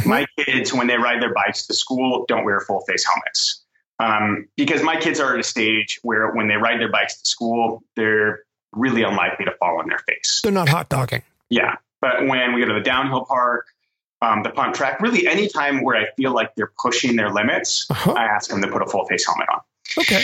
[0.06, 3.64] my kids, when they ride their bikes to school, don't wear full face helmets.
[4.00, 7.28] Um, because my kids are at a stage where when they ride their bikes to
[7.28, 8.40] school, they're
[8.72, 10.40] really unlikely to fall on their face.
[10.42, 11.22] They're not hot dogging.
[11.50, 11.76] Yeah.
[12.00, 13.66] But when we go to the downhill park,
[14.22, 17.86] um, the pump track, really any time where I feel like they're pushing their limits,
[17.90, 18.12] Uh-huh.
[18.12, 19.60] I ask them to put a full face helmet on.
[19.98, 20.22] Okay.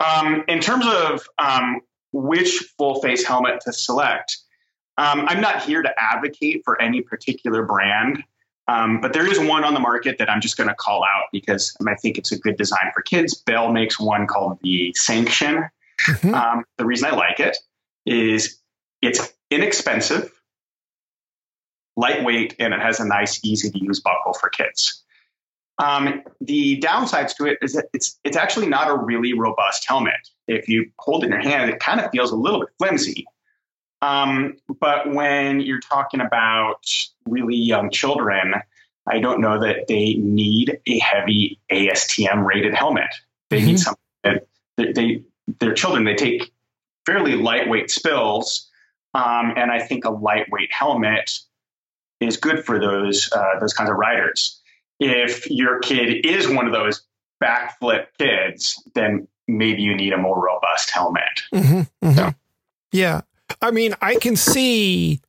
[0.00, 1.80] Um, in terms of um,
[2.12, 4.38] which full face helmet to select,
[4.98, 8.22] um, I'm not here to advocate for any particular brand,
[8.66, 11.24] um, but there is one on the market that I'm just going to call out
[11.32, 13.34] because I think it's a good design for kids.
[13.34, 15.68] Bell makes one called the Sanction.
[16.00, 16.34] Mhm.
[16.34, 17.56] Um, the reason I like it
[18.06, 18.58] is
[19.02, 20.32] it's inexpensive,
[21.96, 25.02] lightweight, and it has a nice, easy to use buckle for kids.
[25.78, 30.28] Um, the downsides to it is that it's it's actually not a really robust helmet.
[30.46, 33.26] If you hold it in your hand, it kind of feels a little bit flimsy.
[34.04, 36.86] Um, but when you're talking about
[37.26, 38.54] really young children,
[39.06, 43.10] I don't know that they need a heavy ASTM rated helmet.
[43.50, 43.80] They need Mhm.
[43.80, 45.22] something that they, they
[45.60, 46.52] their children they take
[47.06, 48.70] fairly lightweight spills,
[49.12, 51.38] um, and I think a lightweight helmet
[52.20, 54.60] is good for those uh, those kinds of riders.
[55.00, 57.02] If your kid is one of those
[57.42, 61.42] backflip kids, then maybe you need a more robust helmet.
[61.52, 62.16] Mhm, mhm.
[62.16, 62.32] Yeah.
[62.92, 63.20] Yeah.
[63.60, 65.20] I mean, I can see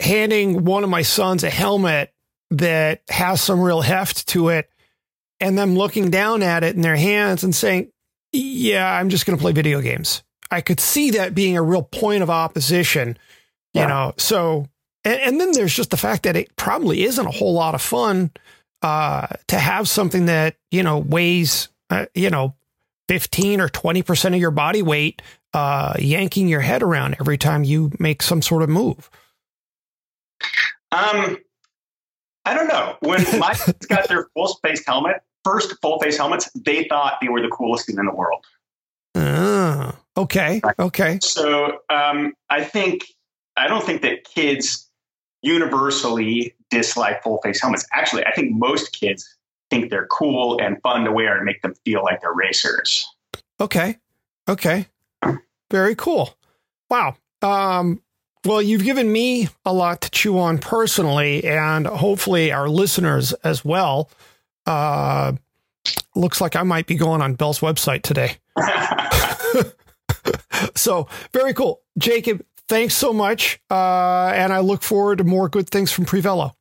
[0.00, 2.12] handing one of my sons a helmet
[2.50, 4.70] that has some real heft to it
[5.40, 7.90] and them looking down at it in their hands and saying,
[8.32, 10.22] Yeah, I'm just going to play video games.
[10.50, 13.18] I could see that being a real point of opposition,
[13.74, 13.86] you Yeah.
[13.88, 14.14] know.
[14.16, 14.68] So,
[15.04, 17.82] and, and then there's just the fact that it probably isn't a whole lot of
[17.82, 18.30] fun
[18.82, 22.54] uh, to have something that, you know, weighs, uh, you know,
[23.08, 25.22] 15 or 20% of your body weight
[25.54, 29.10] uh, yanking your head around every time you make some sort of move.
[30.92, 31.38] Um,
[32.44, 32.96] I don't know.
[33.00, 37.28] When my kids got their full face helmet, first full face helmets, they thought they
[37.28, 38.44] were the coolest thing in the world.
[39.14, 40.60] Ah, okay.
[40.78, 41.18] Okay.
[41.22, 43.04] So um, I think
[43.56, 44.90] I don't think that kids
[45.42, 47.86] universally dislike full face helmets.
[47.92, 49.36] Actually, I think most kids
[49.70, 53.06] think they're cool and fun to wear and make them feel like they're racers.
[53.60, 53.98] Okay.
[54.48, 54.86] Okay.
[55.70, 56.34] Very cool.
[56.90, 57.16] Wow.
[57.42, 58.02] Um,
[58.44, 63.64] well, you've given me a lot to chew on personally, and hopefully our listeners as
[63.64, 64.10] well.
[64.66, 65.32] Uh,
[66.14, 68.36] looks like I might be going on Bell's website today.
[70.74, 71.82] so very cool.
[71.98, 73.60] Jacob, thanks so much.
[73.70, 76.52] Uh, and I look forward to more good things from Prevelo.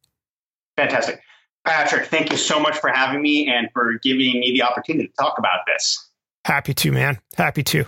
[0.78, 1.22] Fantastic.
[1.66, 5.14] Patrick, thank you so much for having me and for giving me the opportunity to
[5.16, 6.10] talk about this.
[6.46, 7.20] Happy to, man.
[7.36, 7.86] Happy to.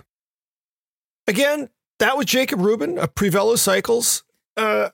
[1.28, 4.24] Again, that was Jacob Rheuban of Prevelo Cycles.
[4.56, 4.88] Uh,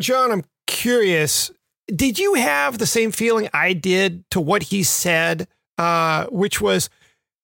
[0.00, 1.50] John, I'm curious.
[1.94, 6.88] Did you have the same feeling I did to what he said, uh, which was,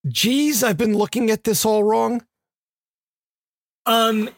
[0.08, 2.24] geez, I've been looking at this all wrong?
[3.84, 4.30] Um,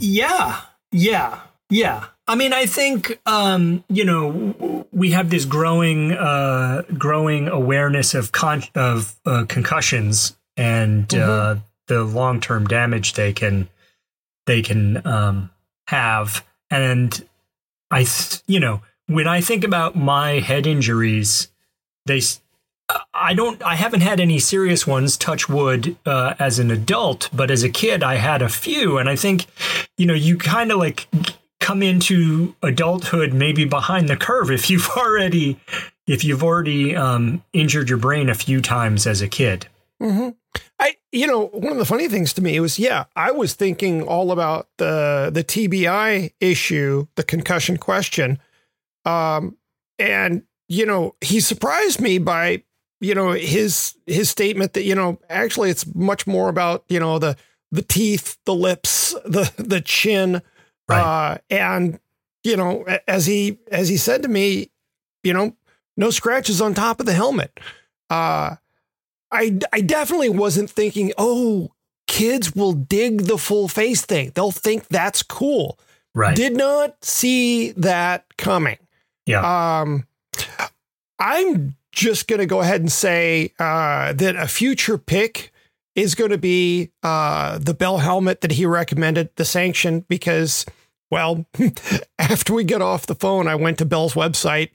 [0.00, 1.40] yeah, yeah,
[1.70, 2.06] yeah.
[2.26, 8.32] I mean, I think um, you know we have this growing, uh, growing awareness of
[8.32, 11.58] con- of uh, concussions and mm-hmm.
[11.58, 13.68] uh, the long term damage they can
[14.46, 15.50] they can um,
[15.88, 17.26] have, and
[17.90, 18.06] I,
[18.46, 21.48] you know, when I think about my head injuries,
[22.06, 22.20] they
[23.12, 23.62] I don't.
[23.62, 25.16] I haven't had any serious ones.
[25.16, 25.96] Touch wood.
[26.04, 29.46] Uh, as an adult, but as a kid, I had a few, and I think,
[29.96, 31.08] you know, you kind of like
[31.60, 35.58] come into adulthood maybe behind the curve if you've already
[36.06, 39.66] if you've already um, injured your brain a few times as a kid.
[40.02, 40.30] Mm-hmm.
[40.78, 44.02] I, you know, one of the funny things to me was, yeah, I was thinking
[44.02, 48.38] all about the the TBI issue, the concussion question,
[49.04, 49.56] um,
[49.98, 52.62] and you know, he surprised me by
[53.00, 57.18] you know his his statement that you know actually it's much more about you know
[57.18, 57.36] the
[57.70, 60.40] the teeth the lips the the chin.
[60.86, 61.00] Right.
[61.00, 61.98] uh and
[62.44, 64.70] you know as he as he said to me
[65.22, 65.56] you know
[65.96, 67.58] no scratches on top of the helmet.
[68.10, 68.56] Uh
[69.34, 71.70] i i definitely wasn't thinking oh
[72.06, 74.30] kids will dig the full face thing.
[74.34, 75.78] They'll think that's cool.
[76.14, 76.36] Right.
[76.36, 78.78] Did not see that coming.
[79.26, 79.80] Yeah.
[79.80, 80.06] Um
[81.18, 85.52] i'm just going to go ahead and say uh, that a future pick
[85.94, 90.66] is going to be uh, the Bell helmet that he recommended, the sanction, because,
[91.14, 91.46] well,
[92.18, 94.70] after we get off the phone, I went to Bell's website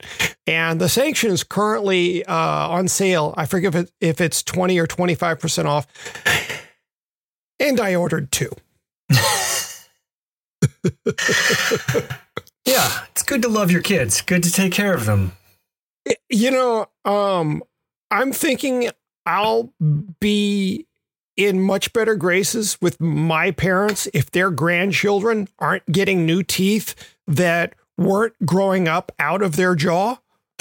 [0.46, 3.34] and the sanction is currently uh, on sale.
[3.36, 5.86] I forget if, it, if it's 20 or 25% off.
[7.60, 8.50] And I ordered two.
[12.64, 15.32] yeah, it's good to love your kids, good to take care of them.
[16.30, 17.62] You know, um,
[18.10, 18.88] I'm thinking
[19.26, 19.74] I'll
[20.20, 20.86] be
[21.36, 26.94] in much better graces with my parents if their grandchildren aren't getting new teeth
[27.26, 30.18] that weren't growing up out of their jaw.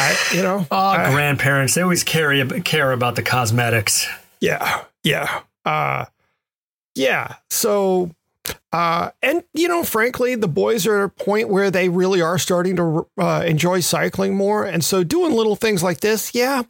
[0.00, 4.06] I, you know, oh, I, grandparents, they always care, care about the cosmetics.
[4.40, 4.84] Yeah.
[5.02, 5.42] Yeah.
[5.64, 6.04] Uh,
[6.94, 7.36] yeah.
[7.50, 8.10] So
[8.72, 12.38] uh, and you know, frankly, the boys are at a point where they really are
[12.38, 16.62] starting to uh, enjoy cycling more, and so doing little things like this, yeah.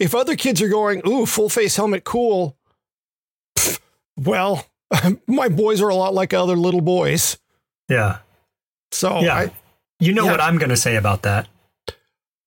[0.00, 2.56] Uh, if other kids are going, "Ooh, full face helmet, cool,"
[3.56, 3.78] pff,
[4.16, 4.66] well,
[5.26, 7.38] my boys are a lot like other little boys.
[7.88, 8.18] Yeah.
[8.90, 9.52] So yeah, I,
[10.00, 10.30] you know yeah.
[10.32, 11.48] what I'm going to say about that.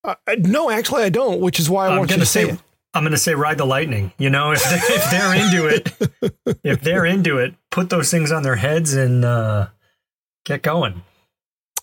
[0.03, 1.41] Uh, no, actually, I don't.
[1.41, 2.57] Which is why I I'm want you to say, say
[2.93, 4.11] I'm going to say ride the lightning.
[4.17, 8.31] You know, if they're, if they're into it, if they're into it, put those things
[8.31, 9.67] on their heads and uh,
[10.45, 11.03] get going.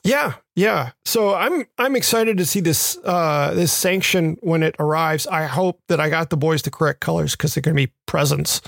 [0.04, 0.90] Yeah, yeah.
[1.04, 5.26] So I'm I'm excited to see this uh, this sanction when it arrives.
[5.26, 7.92] I hope that I got the boys the correct colors because they're going to be
[8.06, 8.60] presents.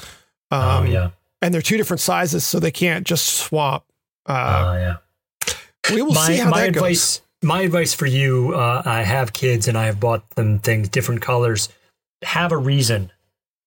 [0.50, 1.10] Oh, um, oh yeah,
[1.42, 3.86] and they're two different sizes, so they can't just swap.
[4.26, 4.96] Uh, oh yeah.
[5.92, 7.22] We will my, see how my that advice, goes.
[7.42, 11.20] My advice for you: uh, I have kids, and I have bought them things different
[11.20, 11.68] colors
[12.24, 13.12] have a reason.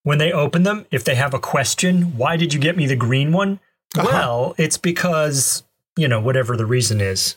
[0.04, 2.96] When they open them, if they have a question, why did you get me the
[2.96, 3.60] green one?
[3.98, 4.08] Uh-huh.
[4.10, 5.64] Well, it's because,
[5.98, 7.36] you know, whatever the reason is.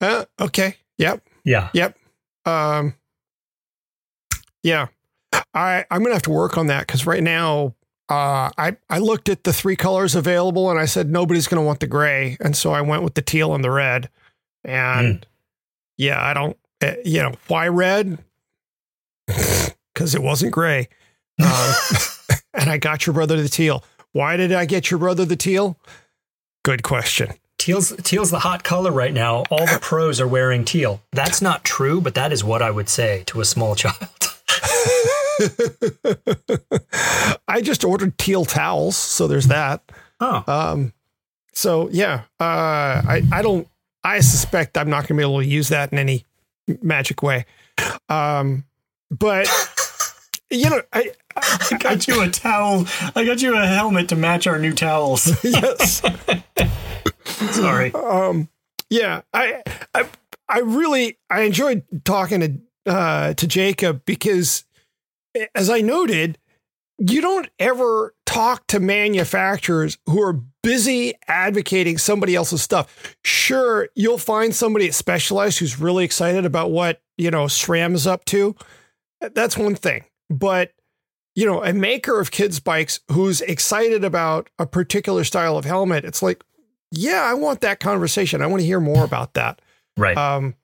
[0.00, 0.76] Uh, okay.
[0.98, 1.22] Yep.
[1.44, 1.70] Yeah.
[1.72, 1.98] Yep.
[2.44, 2.94] Um,
[4.62, 4.86] yeah.
[5.54, 7.74] I, I'm going to have to work on that because right now,
[8.08, 11.66] uh, I, I looked at the three colors available and I said, nobody's going to
[11.66, 12.36] want the gray.
[12.40, 14.08] And so I went with the teal and the red.
[14.64, 15.24] And mm.
[15.96, 18.18] yeah, I don't, uh, you know, why red?
[19.26, 20.88] because it wasn't gray.
[21.42, 21.74] Um,
[22.54, 23.82] and I got your brother the teal.
[24.12, 25.78] Why did I get your brother the teal?
[26.64, 27.32] Good question.
[27.66, 29.42] Teal's teal's the hot color right now.
[29.50, 31.02] All the pros are wearing teal.
[31.10, 33.96] That's not true, but that is what I would say to a small child.
[37.48, 39.82] I just ordered teal towels, so there's that.
[40.20, 40.44] Oh.
[40.46, 40.92] Um,
[41.54, 43.66] so yeah, uh, I I don't.
[44.04, 46.24] I suspect I'm not going to be able to use that in any
[46.82, 47.46] magic way.
[48.08, 48.62] Um,
[49.10, 49.48] but
[50.52, 52.86] you know, I, I, I got you a towel.
[53.16, 55.42] I got you a helmet to match our new towels.
[55.42, 56.00] yes.
[57.52, 57.92] Sorry.
[57.92, 58.48] Um.
[58.90, 59.22] Yeah.
[59.32, 59.62] I.
[59.94, 60.08] I.
[60.48, 61.18] I really.
[61.28, 64.64] I enjoyed talking to uh, to Jacob because,
[65.54, 66.38] as I noted,
[66.98, 73.16] you don't ever talk to manufacturers who are busy advocating somebody else's stuff.
[73.24, 78.24] Sure, you'll find somebody Specialized who's really excited about what you know SRAM is up
[78.26, 78.54] to.
[79.20, 80.04] That's one thing.
[80.30, 80.72] But
[81.36, 86.04] you know, a maker of kids bikes who's excited about a particular style of helmet,
[86.04, 86.42] it's like,
[86.90, 88.42] yeah, I want that conversation.
[88.42, 89.60] I want to hear more about that.
[89.96, 90.16] Right.
[90.16, 90.54] Um,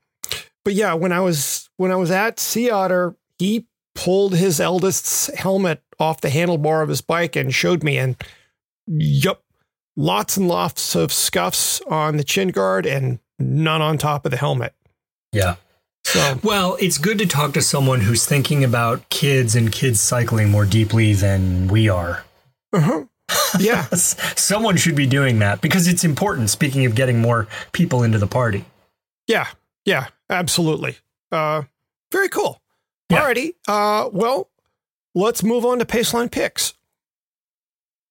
[0.64, 5.26] but yeah, when I was when I was at Sea Otter, he pulled his eldest's
[5.34, 8.16] helmet off the handlebar of his bike and showed me, and
[8.86, 9.42] yep,
[9.96, 14.36] lots and lots of scuffs on the chin guard and none on top of the
[14.36, 14.74] helmet.
[15.32, 15.56] yeah.
[16.04, 20.50] So Well, it's good to talk to someone who's thinking about kids and kids cycling
[20.50, 22.24] more deeply than we are.
[22.72, 23.04] uh-huh.
[23.58, 26.50] Yeah, Someone should be doing that because it's important.
[26.50, 28.64] Speaking of getting more people into the party.
[29.26, 29.48] yeah,
[29.84, 30.96] yeah, absolutely.
[31.30, 31.62] Uh,
[32.10, 32.60] very cool.
[33.08, 33.22] Yeah.
[33.22, 33.54] Alrighty.
[33.66, 34.48] Uh, well,
[35.14, 36.74] let's move on to Paceline picks.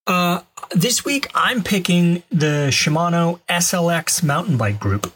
[0.07, 0.41] Uh,
[0.72, 5.13] this week I'm picking the Shimano SLX mountain bike group.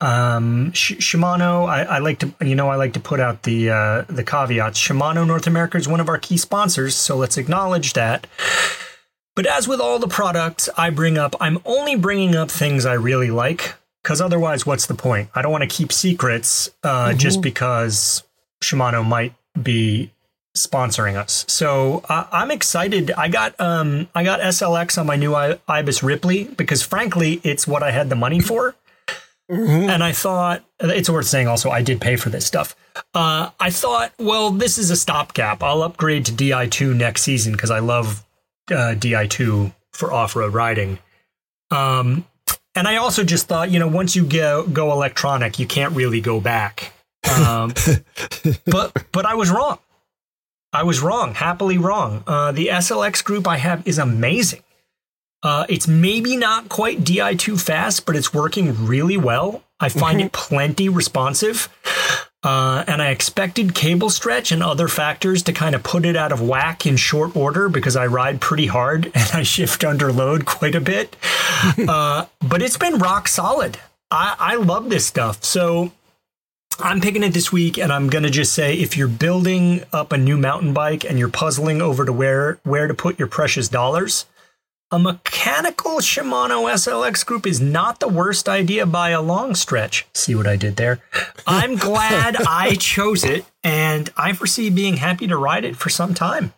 [0.00, 3.70] Um, Sh- Shimano, I, I like to, you know, I like to put out the
[3.70, 4.78] uh, the caveats.
[4.78, 8.26] Shimano North America is one of our key sponsors, so let's acknowledge that.
[9.34, 12.94] But as with all the products I bring up, I'm only bringing up things I
[12.94, 15.30] really like, because otherwise, what's the point?
[15.34, 18.22] I don't want to keep secrets uh, just because
[18.62, 20.12] Shimano might be
[20.56, 21.44] sponsoring us.
[21.48, 23.10] So uh, I'm excited.
[23.12, 27.66] I got um I got SLX on my new I- Ibis Ripley because frankly, it's
[27.66, 28.74] what I had the money for.
[29.48, 32.76] And I thought it's worth saying also I did pay for this stuff.
[33.14, 35.62] Uh, I thought, well, this is a stopgap.
[35.62, 38.26] I'll upgrade to Di2 next season because I love
[38.70, 40.98] uh, Di2 for off-road riding.
[41.70, 42.26] Um,
[42.74, 46.20] and I also just thought, you know, once you go go electronic, you can't really
[46.20, 46.92] go back.
[47.40, 47.72] Um,
[48.66, 49.78] but but I was wrong.
[50.72, 52.22] I was wrong, happily wrong.
[52.26, 54.62] Uh, the SLX group I have is amazing.
[55.42, 59.62] Uh, it's maybe not quite Di2 fast, but it's working really well.
[59.80, 61.68] I find it plenty responsive.
[62.42, 66.30] Uh, and I expected cable stretch and other factors to kind of put it out
[66.30, 70.46] of whack in short order because I ride pretty hard and I shift under load
[70.46, 71.16] quite a bit.
[71.88, 73.78] uh, but it's been rock solid.
[74.10, 75.44] I, I love this stuff.
[75.44, 75.92] So
[76.80, 80.18] I'm picking it this week, and I'm gonna just say if you're building up a
[80.18, 84.26] new mountain bike and you're puzzling over to where where to put your precious dollars,
[84.90, 90.06] a mechanical Shimano SLX group is not the worst idea by a long stretch.
[90.14, 91.00] See what I did there?
[91.46, 96.14] I'm glad I chose it, and I foresee being happy to ride it for some
[96.14, 96.54] time.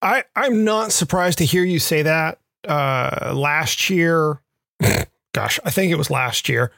[0.00, 2.38] I, I'm not surprised to hear you say that.
[2.66, 4.40] Uh, last year,
[5.32, 6.70] gosh, I think it was last year.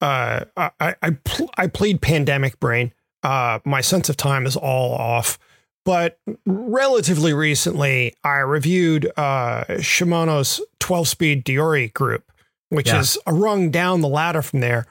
[0.00, 2.92] Uh, I I, pl- I plead pandemic brain.
[3.22, 5.38] Uh, my sense of time is all off.
[5.86, 12.30] But relatively recently, I reviewed uh, Shimano's 12 speed Deore group,
[12.70, 12.98] which Yeah.
[12.98, 14.86] is a rung down the ladder from there.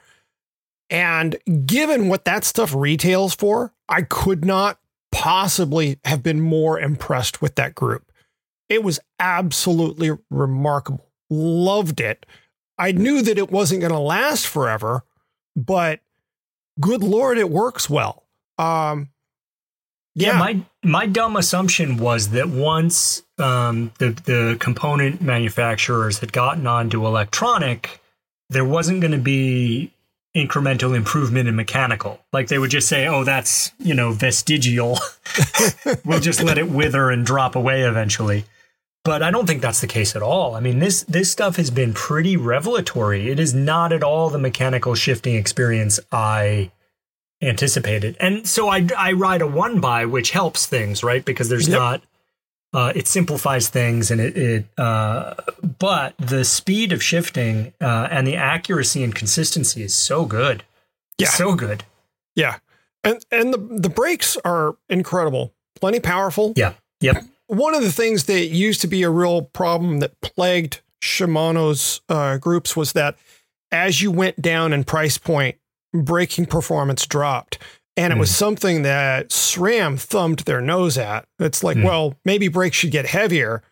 [0.88, 1.36] And
[1.66, 4.78] given what that stuff retails for, I could not
[5.12, 8.10] possibly have been more impressed with that group.
[8.70, 11.10] It was absolutely remarkable.
[11.28, 12.24] Loved it.
[12.78, 15.04] I knew that it wasn't going to last forever,
[15.54, 16.00] but
[16.80, 18.24] good lord, it works well.
[18.58, 19.10] Um,
[20.18, 26.66] Yeah, my my dumb assumption was that once um, the the component manufacturers had gotten
[26.66, 28.00] onto electronic,
[28.48, 29.92] there wasn't going to be
[30.34, 32.18] incremental improvement in mechanical.
[32.32, 34.98] Like they would just say, "Oh, that's you know vestigial.
[36.06, 38.46] we'll just let it wither and drop away eventually."
[39.04, 40.54] But I don't think that's the case at all.
[40.54, 43.28] I mean, this this stuff has been pretty revelatory.
[43.28, 46.70] It is not at all the mechanical shifting experience I
[47.42, 48.16] anticipated.
[48.20, 51.24] And so I I ride a one by, which helps things, right?
[51.24, 51.78] Because there's Yep.
[51.78, 52.02] not
[52.72, 55.34] uh, it simplifies things and it, it uh,
[55.78, 60.62] but the speed of shifting uh, and the accuracy and consistency is so good.
[61.18, 61.28] Yeah.
[61.28, 61.84] So good.
[62.34, 62.58] yeah,
[63.04, 66.52] and and the the brakes are incredible, plenty powerful.
[66.56, 66.74] Yeah.
[67.00, 67.24] Yep.
[67.46, 72.38] One of the things that used to be a real problem that plagued Shimano's uh,
[72.38, 73.16] groups was that
[73.70, 75.56] as you went down in price point,
[75.94, 77.58] braking performance dropped.
[77.98, 81.24] And it was something that SRAM thumbed their nose at.
[81.38, 81.84] It's like, Mm.
[81.84, 83.62] well, maybe brakes should get heavier,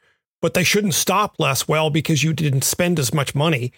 [0.40, 3.70] but they shouldn't stop less well because you didn't spend as much money.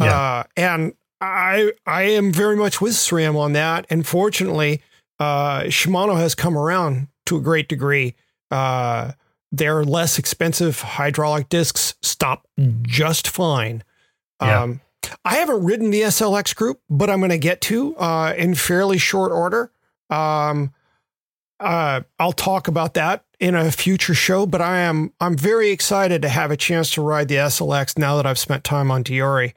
[0.00, 0.16] Yeah.
[0.16, 3.86] Uh, and I I am very much with SRAM on that.
[3.90, 4.82] And fortunately,
[5.18, 8.14] uh, Shimano has come around to a great degree.
[8.52, 9.12] Uh,
[9.50, 12.46] their less expensive hydraulic discs stop
[12.82, 13.82] just fine.
[14.40, 14.62] Yeah.
[14.62, 14.80] Um,
[15.24, 18.98] I haven't ridden the SLX group, but I'm going to get to uh, in fairly
[18.98, 19.72] short order.
[20.10, 20.72] Um,
[21.60, 26.22] uh, I'll talk about that in a future show, but I am I'm very excited
[26.22, 29.54] to have a chance to ride the SLX now that I've spent time on Deore.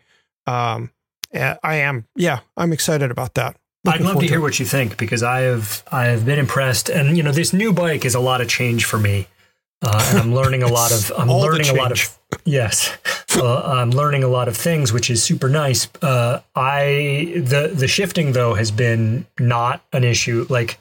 [0.47, 0.91] Um,
[1.31, 3.55] eh, I am, yeah, I'm excited about that.
[3.87, 7.17] I'd love to hear what you think because I have I have been impressed, and
[7.17, 9.27] you know this new bike is a lot of change for me,
[9.83, 12.95] uh, and I'm learning a lot of I'm learning a lot of yes,
[13.35, 15.87] uh, I'm learning a lot of things, which is super nice.
[16.01, 20.45] Uh, I the the shifting though has been not an issue.
[20.49, 20.77] Like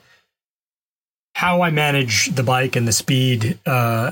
[1.35, 4.11] how I manage the bike and the speed uh,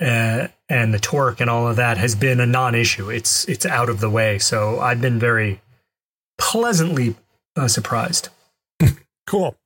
[0.00, 3.10] uh, and the torque and all of that has been a non-issue.
[3.10, 4.38] It's it's out of the way.
[4.38, 5.60] So I've been very
[6.38, 7.16] pleasantly
[7.56, 8.30] uh, surprised.
[9.26, 9.56] cool.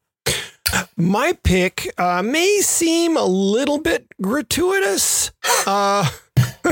[0.96, 5.30] My pick uh, may seem a little bit gratuitous,
[5.66, 6.08] uh,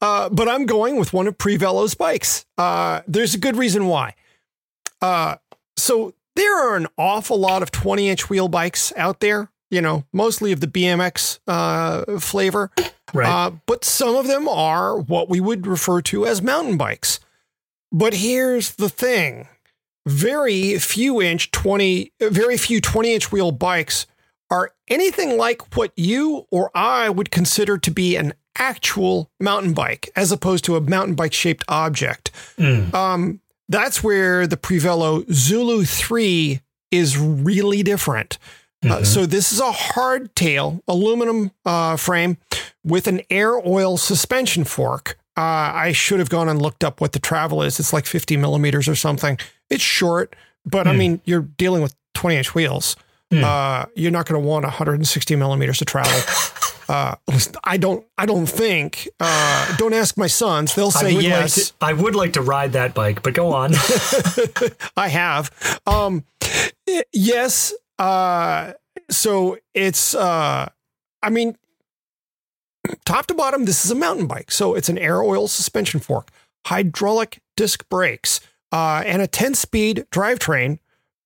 [0.00, 2.46] uh, but I'm going with one of Prevelo's bikes.
[2.58, 4.14] Uh, there's a good reason why.
[5.02, 5.36] Uh,
[5.76, 10.04] so there are an awful lot of 20 inch wheel bikes out there, you know,
[10.12, 12.70] mostly of the BMX uh, flavor.
[13.12, 13.28] Right.
[13.28, 17.20] Uh, but some of them are what we would refer to as mountain bikes.
[17.92, 19.48] But here's the thing
[20.06, 24.06] very few inch 20, very few 20 inch wheel bikes
[24.50, 30.10] are anything like what you or I would consider to be an actual mountain bike
[30.16, 32.30] as opposed to a mountain bike shaped object.
[32.58, 32.92] Mm.
[32.92, 38.38] Um, that's where the Prevelo Zulu 3 is really different.
[38.82, 39.06] Uh, Mhm.
[39.06, 42.38] so this is a hardtail aluminum uh, frame
[42.82, 45.16] with an air oil suspension fork.
[45.36, 45.40] Uh,
[45.74, 47.78] I should have gone and looked up what the travel is.
[47.80, 49.38] It's like 50 millimeters or something.
[49.70, 50.34] It's short,
[50.66, 50.98] but I Hmm.
[50.98, 52.96] mean, you're dealing with 20 inch wheels.
[53.30, 53.44] Hmm.
[53.44, 56.12] Uh, you're not going to want 160 millimeters to travel.
[56.90, 57.14] Uh,
[57.62, 58.04] I don't.
[58.18, 59.06] I don't think.
[59.20, 61.56] Uh, don't ask my sons; they'll say I yes.
[61.56, 63.74] Like to, I would like to ride that bike, but go on.
[64.96, 65.52] I have.
[65.86, 66.24] Um,
[67.12, 67.72] yes.
[67.96, 68.72] Uh,
[69.08, 70.68] so it's, uh,
[71.22, 71.56] I mean,
[73.04, 74.50] top to bottom, this is a mountain bike.
[74.50, 76.30] So it's an air oil suspension fork,
[76.66, 78.40] hydraulic disc brakes,
[78.72, 80.78] uh, and a 10 speed drivetrain,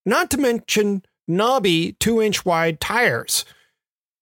[0.07, 3.45] not to mention knobby two inch wide tires.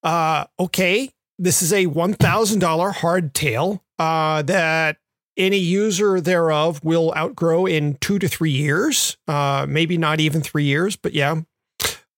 [0.03, 1.11] Uh, okay.
[1.39, 4.99] This is a $1,000 hardtail uh, that
[5.37, 10.65] any user thereof will outgrow in two to three years, uh, maybe not even three
[10.65, 11.41] years, but yeah,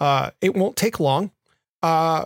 [0.00, 1.30] uh, it won't take long.
[1.82, 2.24] Uh,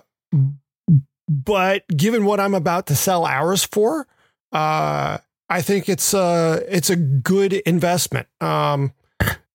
[1.29, 4.07] but given what I'm about to sell ours for,
[4.53, 5.19] uh,
[5.51, 8.29] I think it's a it's a good investment.
[8.41, 8.93] Um,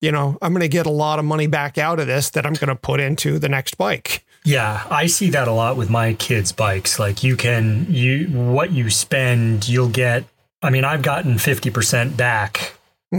[0.01, 2.45] you know, I'm going to get a lot of money back out of this that
[2.45, 4.25] I'm going to put into the next bike.
[4.43, 6.99] yeah, I see that a lot with my kids' bikes.
[6.99, 10.25] Like you can you what you spend, you'll get.
[10.61, 12.73] I mean, I've gotten fifty percent back,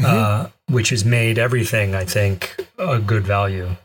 [0.05, 1.95] uh, which has made everything.
[1.95, 3.77] I think a good value.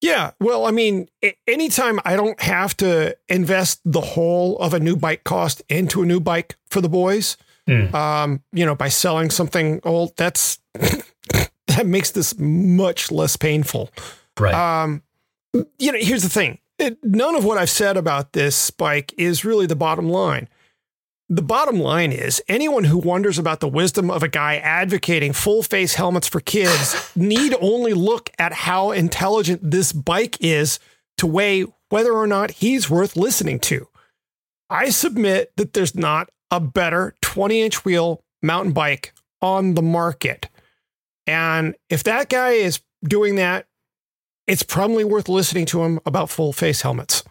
[0.00, 0.32] Yeah.
[0.40, 1.08] Well, I mean,
[1.46, 6.06] anytime I don't have to invest the whole of a new bike cost into a
[6.06, 7.36] new bike for the boys,
[7.68, 7.92] Mm.
[7.94, 10.58] um, you know, by selling something old, that's
[11.66, 13.90] that makes this much less painful.
[14.38, 14.54] Right.
[14.54, 15.02] Um,
[15.78, 16.58] you know, here's the thing.
[16.78, 20.48] It, none of what I've said about this bike is really the bottom line.
[21.28, 25.64] The bottom line is anyone who wonders about the wisdom of a guy advocating full
[25.64, 30.78] face helmets for kids need only look at how intelligent this bike is
[31.18, 33.88] to weigh whether or not he's worth listening to.
[34.70, 39.12] I submit that there's not a better 20 inch wheel mountain bike
[39.42, 40.48] on the market.
[41.26, 43.66] And if that guy is doing that,
[44.46, 47.24] it's probably worth listening to him about full face helmets.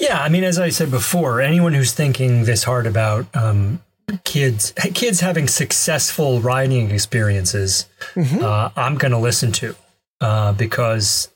[0.00, 3.80] Yeah, I mean, as I said before, anyone who's thinking this hard about um,
[4.24, 8.42] kids kids having successful riding experiences, Mhm.
[8.42, 9.76] uh, I'm going to listen to
[10.20, 11.28] uh, because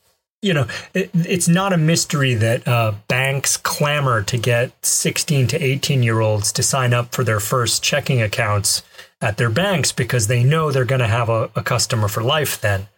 [0.43, 5.63] you know it, it's not a mystery that uh, banks clamor to get 16 to
[5.63, 8.83] 18 year olds to sign up for their first checking accounts
[9.21, 12.61] at their banks because they know they're going to have a, a customer for life
[12.61, 12.89] then.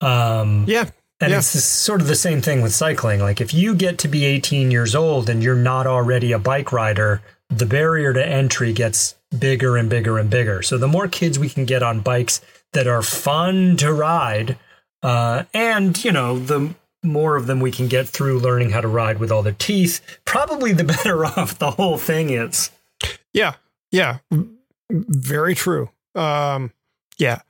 [0.00, 0.90] Um, Yeah.
[1.20, 1.38] And Yeah.
[1.38, 3.20] it's sort of the same thing with cycling.
[3.20, 6.72] Like if you get to be 18 years old and you're not already a bike
[6.72, 10.62] rider, the barrier to entry gets bigger and bigger and bigger.
[10.62, 12.40] So the more kids we can get on bikes
[12.72, 14.58] that are fun to ride,
[15.02, 18.88] uh, and you know, the more of them we can get through learning how to
[18.88, 22.70] ride with all their teeth, probably the better off the whole thing is.
[23.32, 23.54] Yeah.
[23.92, 24.18] Yeah.
[24.90, 25.90] Very true.
[26.14, 26.72] Um,
[27.18, 27.42] yeah.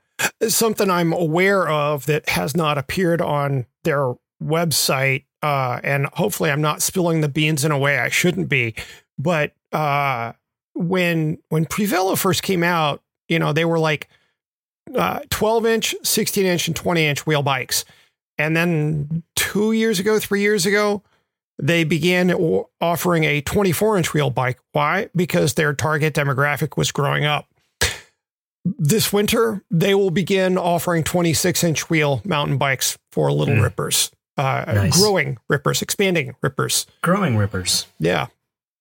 [0.49, 5.25] Something I'm aware of that has not appeared on their website.
[5.43, 8.75] Uh, and hopefully I'm not spilling the beans in a way I shouldn't be.
[9.19, 10.33] But uh,
[10.75, 14.09] when when Prevelo first came out, you know, they were like
[14.95, 17.85] uh, 12 inch, 16 inch, and 20 inch wheel bikes.
[18.39, 21.03] And then two years ago, three years ago,
[21.59, 22.31] they began
[22.81, 24.59] offering a 24 inch wheel bike.
[24.73, 25.09] Why?
[25.17, 27.47] Because their target demographic was growing up.
[28.79, 33.63] This winter they will begin offering 26 inch wheel mountain bikes for little Mm.
[33.63, 34.97] rippers, uh, Nice.
[35.01, 36.87] growing rippers, expanding rippers.
[37.03, 37.87] Growing rippers.
[37.99, 38.27] Yeah,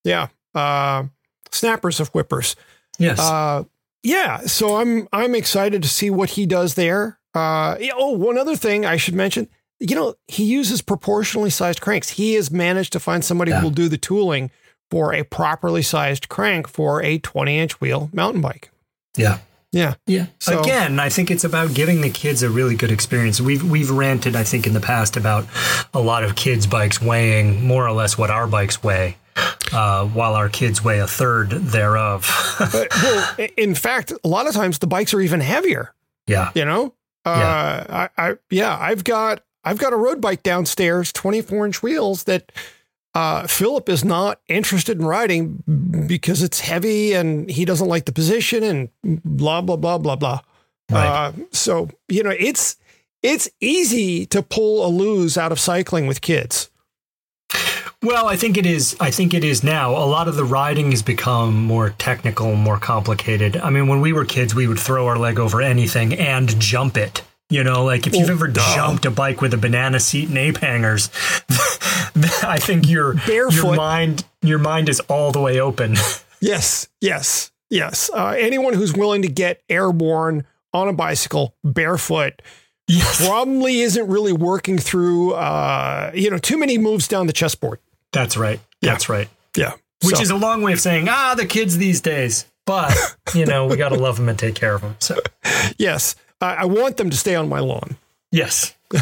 [0.04, 1.04] yeah, uh,
[1.50, 2.56] snappers of whippers.
[2.98, 3.18] Yes.
[3.18, 3.64] Uh,
[4.02, 7.18] yeah, so I'm I'm excited to see what he does there.
[7.34, 9.48] Uh, oh, one other thing I should mention.
[9.78, 12.08] You know, he uses proportionally sized cranks.
[12.10, 13.58] He has managed to find somebody Yeah.
[13.60, 14.50] who will do the tooling
[14.90, 18.70] for a properly sized crank for a 20 inch wheel mountain bike.
[19.16, 19.38] yeah.
[19.76, 19.94] Yeah.
[20.06, 20.26] Yeah.
[20.40, 23.40] So- Again, I think it's about giving the kids a really good experience.
[23.40, 25.46] We've we've ranted, I think, in the past about
[25.92, 29.16] a lot of kids' bikes weighing more or less what our bikes weigh,
[29.72, 32.24] uh, while our kids weigh a third thereof.
[32.72, 35.92] But, well, in fact, a lot of times the bikes are even heavier.
[36.26, 36.50] yeah.
[36.54, 36.94] You know.
[37.24, 37.38] Uh,
[37.88, 38.08] Yeah.
[38.16, 42.52] I, I yeah, I've got I've got a road bike downstairs, 24 inch wheels that
[43.16, 45.62] uh, Philip is not interested in riding
[46.06, 48.88] because it's heavy and he doesn't like the position and
[49.24, 50.40] blah blah blah blah blah.
[50.90, 51.06] Right.
[51.06, 52.76] Uh, so you know it's
[53.22, 56.70] it's easy to pull a lose out of cycling with kids.
[58.02, 58.94] Well, I think it is.
[59.00, 59.90] I think it is now.
[59.92, 63.56] A lot of the riding has become more technical, more complicated.
[63.56, 66.96] I mean, when we were kids, we would throw our leg over anything and jump
[66.98, 67.22] it.
[67.48, 68.74] You know, like if you've Oh, ever duh.
[68.74, 71.10] jumped a bike with a banana seat and ape hangers,
[72.42, 73.54] I think your Barefoot.
[73.64, 75.96] your mind your mind is all the way open.
[76.38, 78.10] Yes, yes, yes.
[78.12, 80.44] Uh, anyone who's willing to get airborne
[80.74, 82.42] on a bicycle barefoot
[82.86, 87.78] yes, probably isn't really working through, uh, you know, too many moves down the chessboard.
[88.12, 88.60] that's right.
[88.82, 88.90] Yeah.
[88.92, 89.28] That's right.
[89.56, 89.72] Yeah.
[90.04, 92.44] Which So, is a long way of saying, ah, the kids these days.
[92.66, 92.94] But
[93.34, 94.96] you know, we got to love them and take care of them.
[94.98, 95.18] So
[95.78, 97.96] yes, I I want them to stay on my lawn.
[98.32, 98.76] Yes,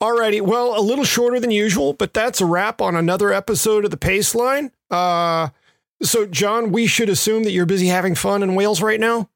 [0.00, 0.40] Alrighty.
[0.40, 3.96] Well, a little shorter than usual, but that's a wrap on another episode of the
[3.96, 4.70] Paceline.
[4.90, 5.48] Uh,
[6.02, 9.28] so, John, we should assume that you're busy having fun in Wales right now.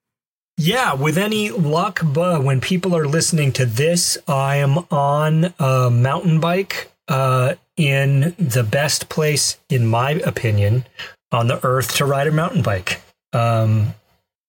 [0.57, 5.91] Yeah, with any luck, but when people are listening to this, I am on a
[5.91, 10.85] mountain bike uh, in the best place, in my opinion,
[11.33, 13.01] on the earth to ride a mountain bike.
[13.33, 13.95] Um,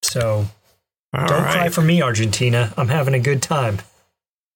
[0.03, 0.45] so
[1.13, 1.53] All don't right.
[1.53, 2.73] cry for me, Argentina.
[2.77, 3.79] I'm having a good time.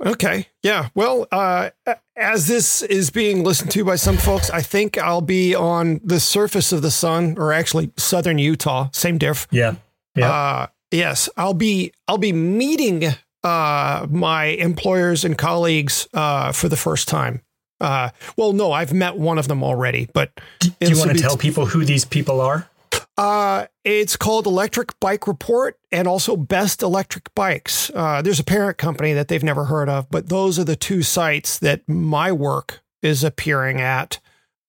[0.05, 0.47] Okay.
[0.61, 0.89] Yeah.
[0.93, 1.69] Well, uh,
[2.15, 6.19] as this is being listened to by some folks, I think I'll be on the
[6.19, 8.89] surface of the sun, or actually southern Utah.
[8.91, 9.47] Same diff.
[9.51, 9.75] Yeah.
[10.15, 10.31] Yeah.
[10.31, 16.77] Uh, yes, I'll be I'll be meeting uh, my employers and colleagues uh, for the
[16.77, 17.41] first time.
[17.79, 21.35] Uh, well, no, I've met one of them already, but Do you want to tell
[21.37, 22.69] people who these people are?
[23.17, 27.91] Uh, it's called Electric Bike Report and also Best Electric Bikes.
[27.93, 31.03] Uh, there's a parent company that they've never heard of, but those are the two
[31.03, 34.19] sites that my work is appearing at.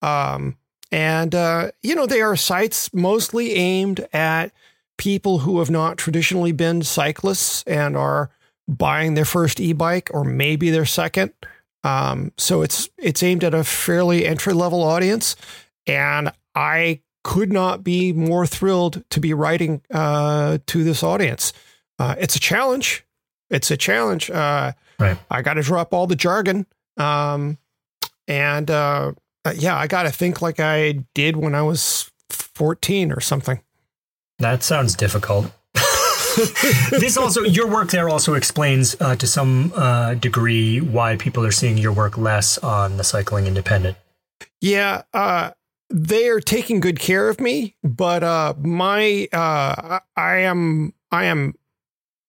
[0.02, 0.56] Um,
[0.92, 4.52] and, uh, you know, they are sites mostly aimed at
[4.98, 8.30] people who have not traditionally been cyclists and are
[8.68, 11.32] buying their first e-bike or maybe their second.
[11.82, 15.36] Um, so it's it's aimed at a fairly entry level audience,
[15.86, 21.52] and I could not be more thrilled to be writing uh, to this audience.
[21.98, 23.04] Uh, it's a challenge.
[23.50, 24.30] It's a challenge.
[24.30, 25.18] Uh, Right.
[25.30, 26.66] I got to drop all the jargon,
[26.96, 27.58] um,
[28.28, 29.12] and uh,
[29.44, 33.60] uh, yeah, I got to think like I did when I was fourteen or something.
[34.38, 35.50] That sounds difficult.
[36.90, 41.52] this also, your work there also explains uh, to some uh, degree why people are
[41.52, 43.96] seeing your work less on the Cycling Independent.
[44.60, 45.50] Yeah, uh,
[45.96, 51.54] they are taking good care of me, but uh, my uh, I am I am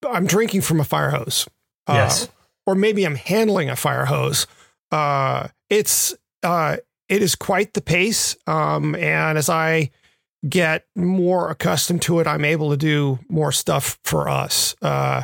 [0.07, 1.47] I'm drinking from a fire hose.
[1.87, 2.29] Uh, Yes.
[2.65, 4.47] or maybe I'm handling a fire hose.
[4.91, 6.13] Uh, it's
[6.43, 6.77] uh,
[7.09, 9.89] it is quite the pace, um, and as I
[10.47, 14.75] get more accustomed to it, I'm able to do more stuff for us.
[14.81, 15.23] Uh,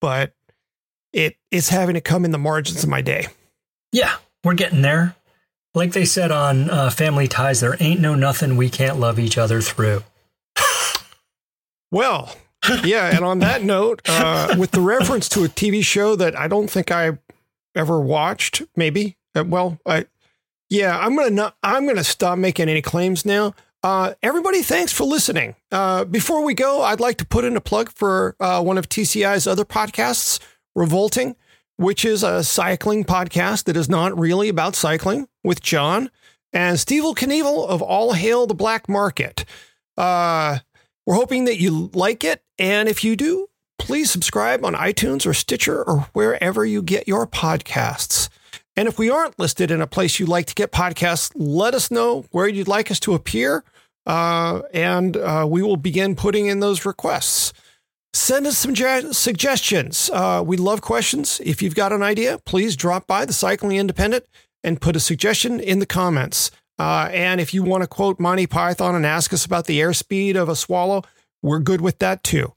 [0.00, 0.32] but
[1.12, 3.28] it's having to come in the margins of my day.
[3.90, 5.15] Yeah, we're getting there.
[5.76, 9.36] Like they said on uh, Family Ties, there ain't no nothing we can't love each
[9.36, 10.02] other through.
[11.92, 12.34] Well,
[12.82, 16.48] yeah, and on that note, uh, with the reference to a TV show that I
[16.48, 17.18] don't think I
[17.74, 19.18] ever watched, maybe.
[19.34, 20.06] Uh, well, I,
[20.70, 23.54] yeah, I'm gonna not, I'm gonna stop making any claims now.
[23.82, 25.56] Uh, everybody, thanks for listening.
[25.70, 28.88] Uh, before we go, I'd like to put in a plug for uh, one of
[28.88, 30.40] TCI's other podcasts,
[30.74, 31.36] Revolting,
[31.76, 36.10] which is a cycling podcast that is not really about cycling with John
[36.52, 39.44] and Steve Knievel of All Hail the Black Market.
[39.96, 40.58] Uh,
[41.04, 42.42] we're hoping that you like it.
[42.58, 43.48] And if you do,
[43.78, 48.28] please subscribe on iTunes or Stitcher or wherever you get your podcasts.
[48.74, 51.90] And if we aren't listed in a place you'd like to get podcasts, let us
[51.90, 53.64] know where you'd like us to appear.
[54.06, 57.52] uh, and uh, we will begin putting in those requests.
[58.16, 60.08] Send us some ja- suggestions.
[60.10, 61.38] Uh, we love questions.
[61.44, 64.24] If you've got an idea, please drop by the Cycling Independent
[64.64, 66.50] and put a suggestion in the comments.
[66.78, 70.34] Uh, and if you want to quote Monty Python and ask us about the airspeed
[70.34, 71.02] of a swallow,
[71.42, 72.54] we're good with that too.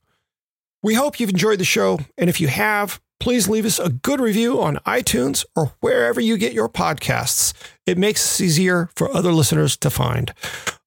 [0.82, 2.00] We hope you've enjoyed the show.
[2.18, 6.38] And if you have, please leave us a good review on iTunes or wherever you
[6.38, 7.54] get your podcasts.
[7.86, 10.34] It makes us easier for other listeners to find.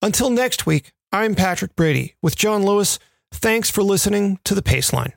[0.01, 2.99] Until next week, I'm Patrick Brady with John Lewis.
[3.33, 5.13] Thanks for listening to the Paceline.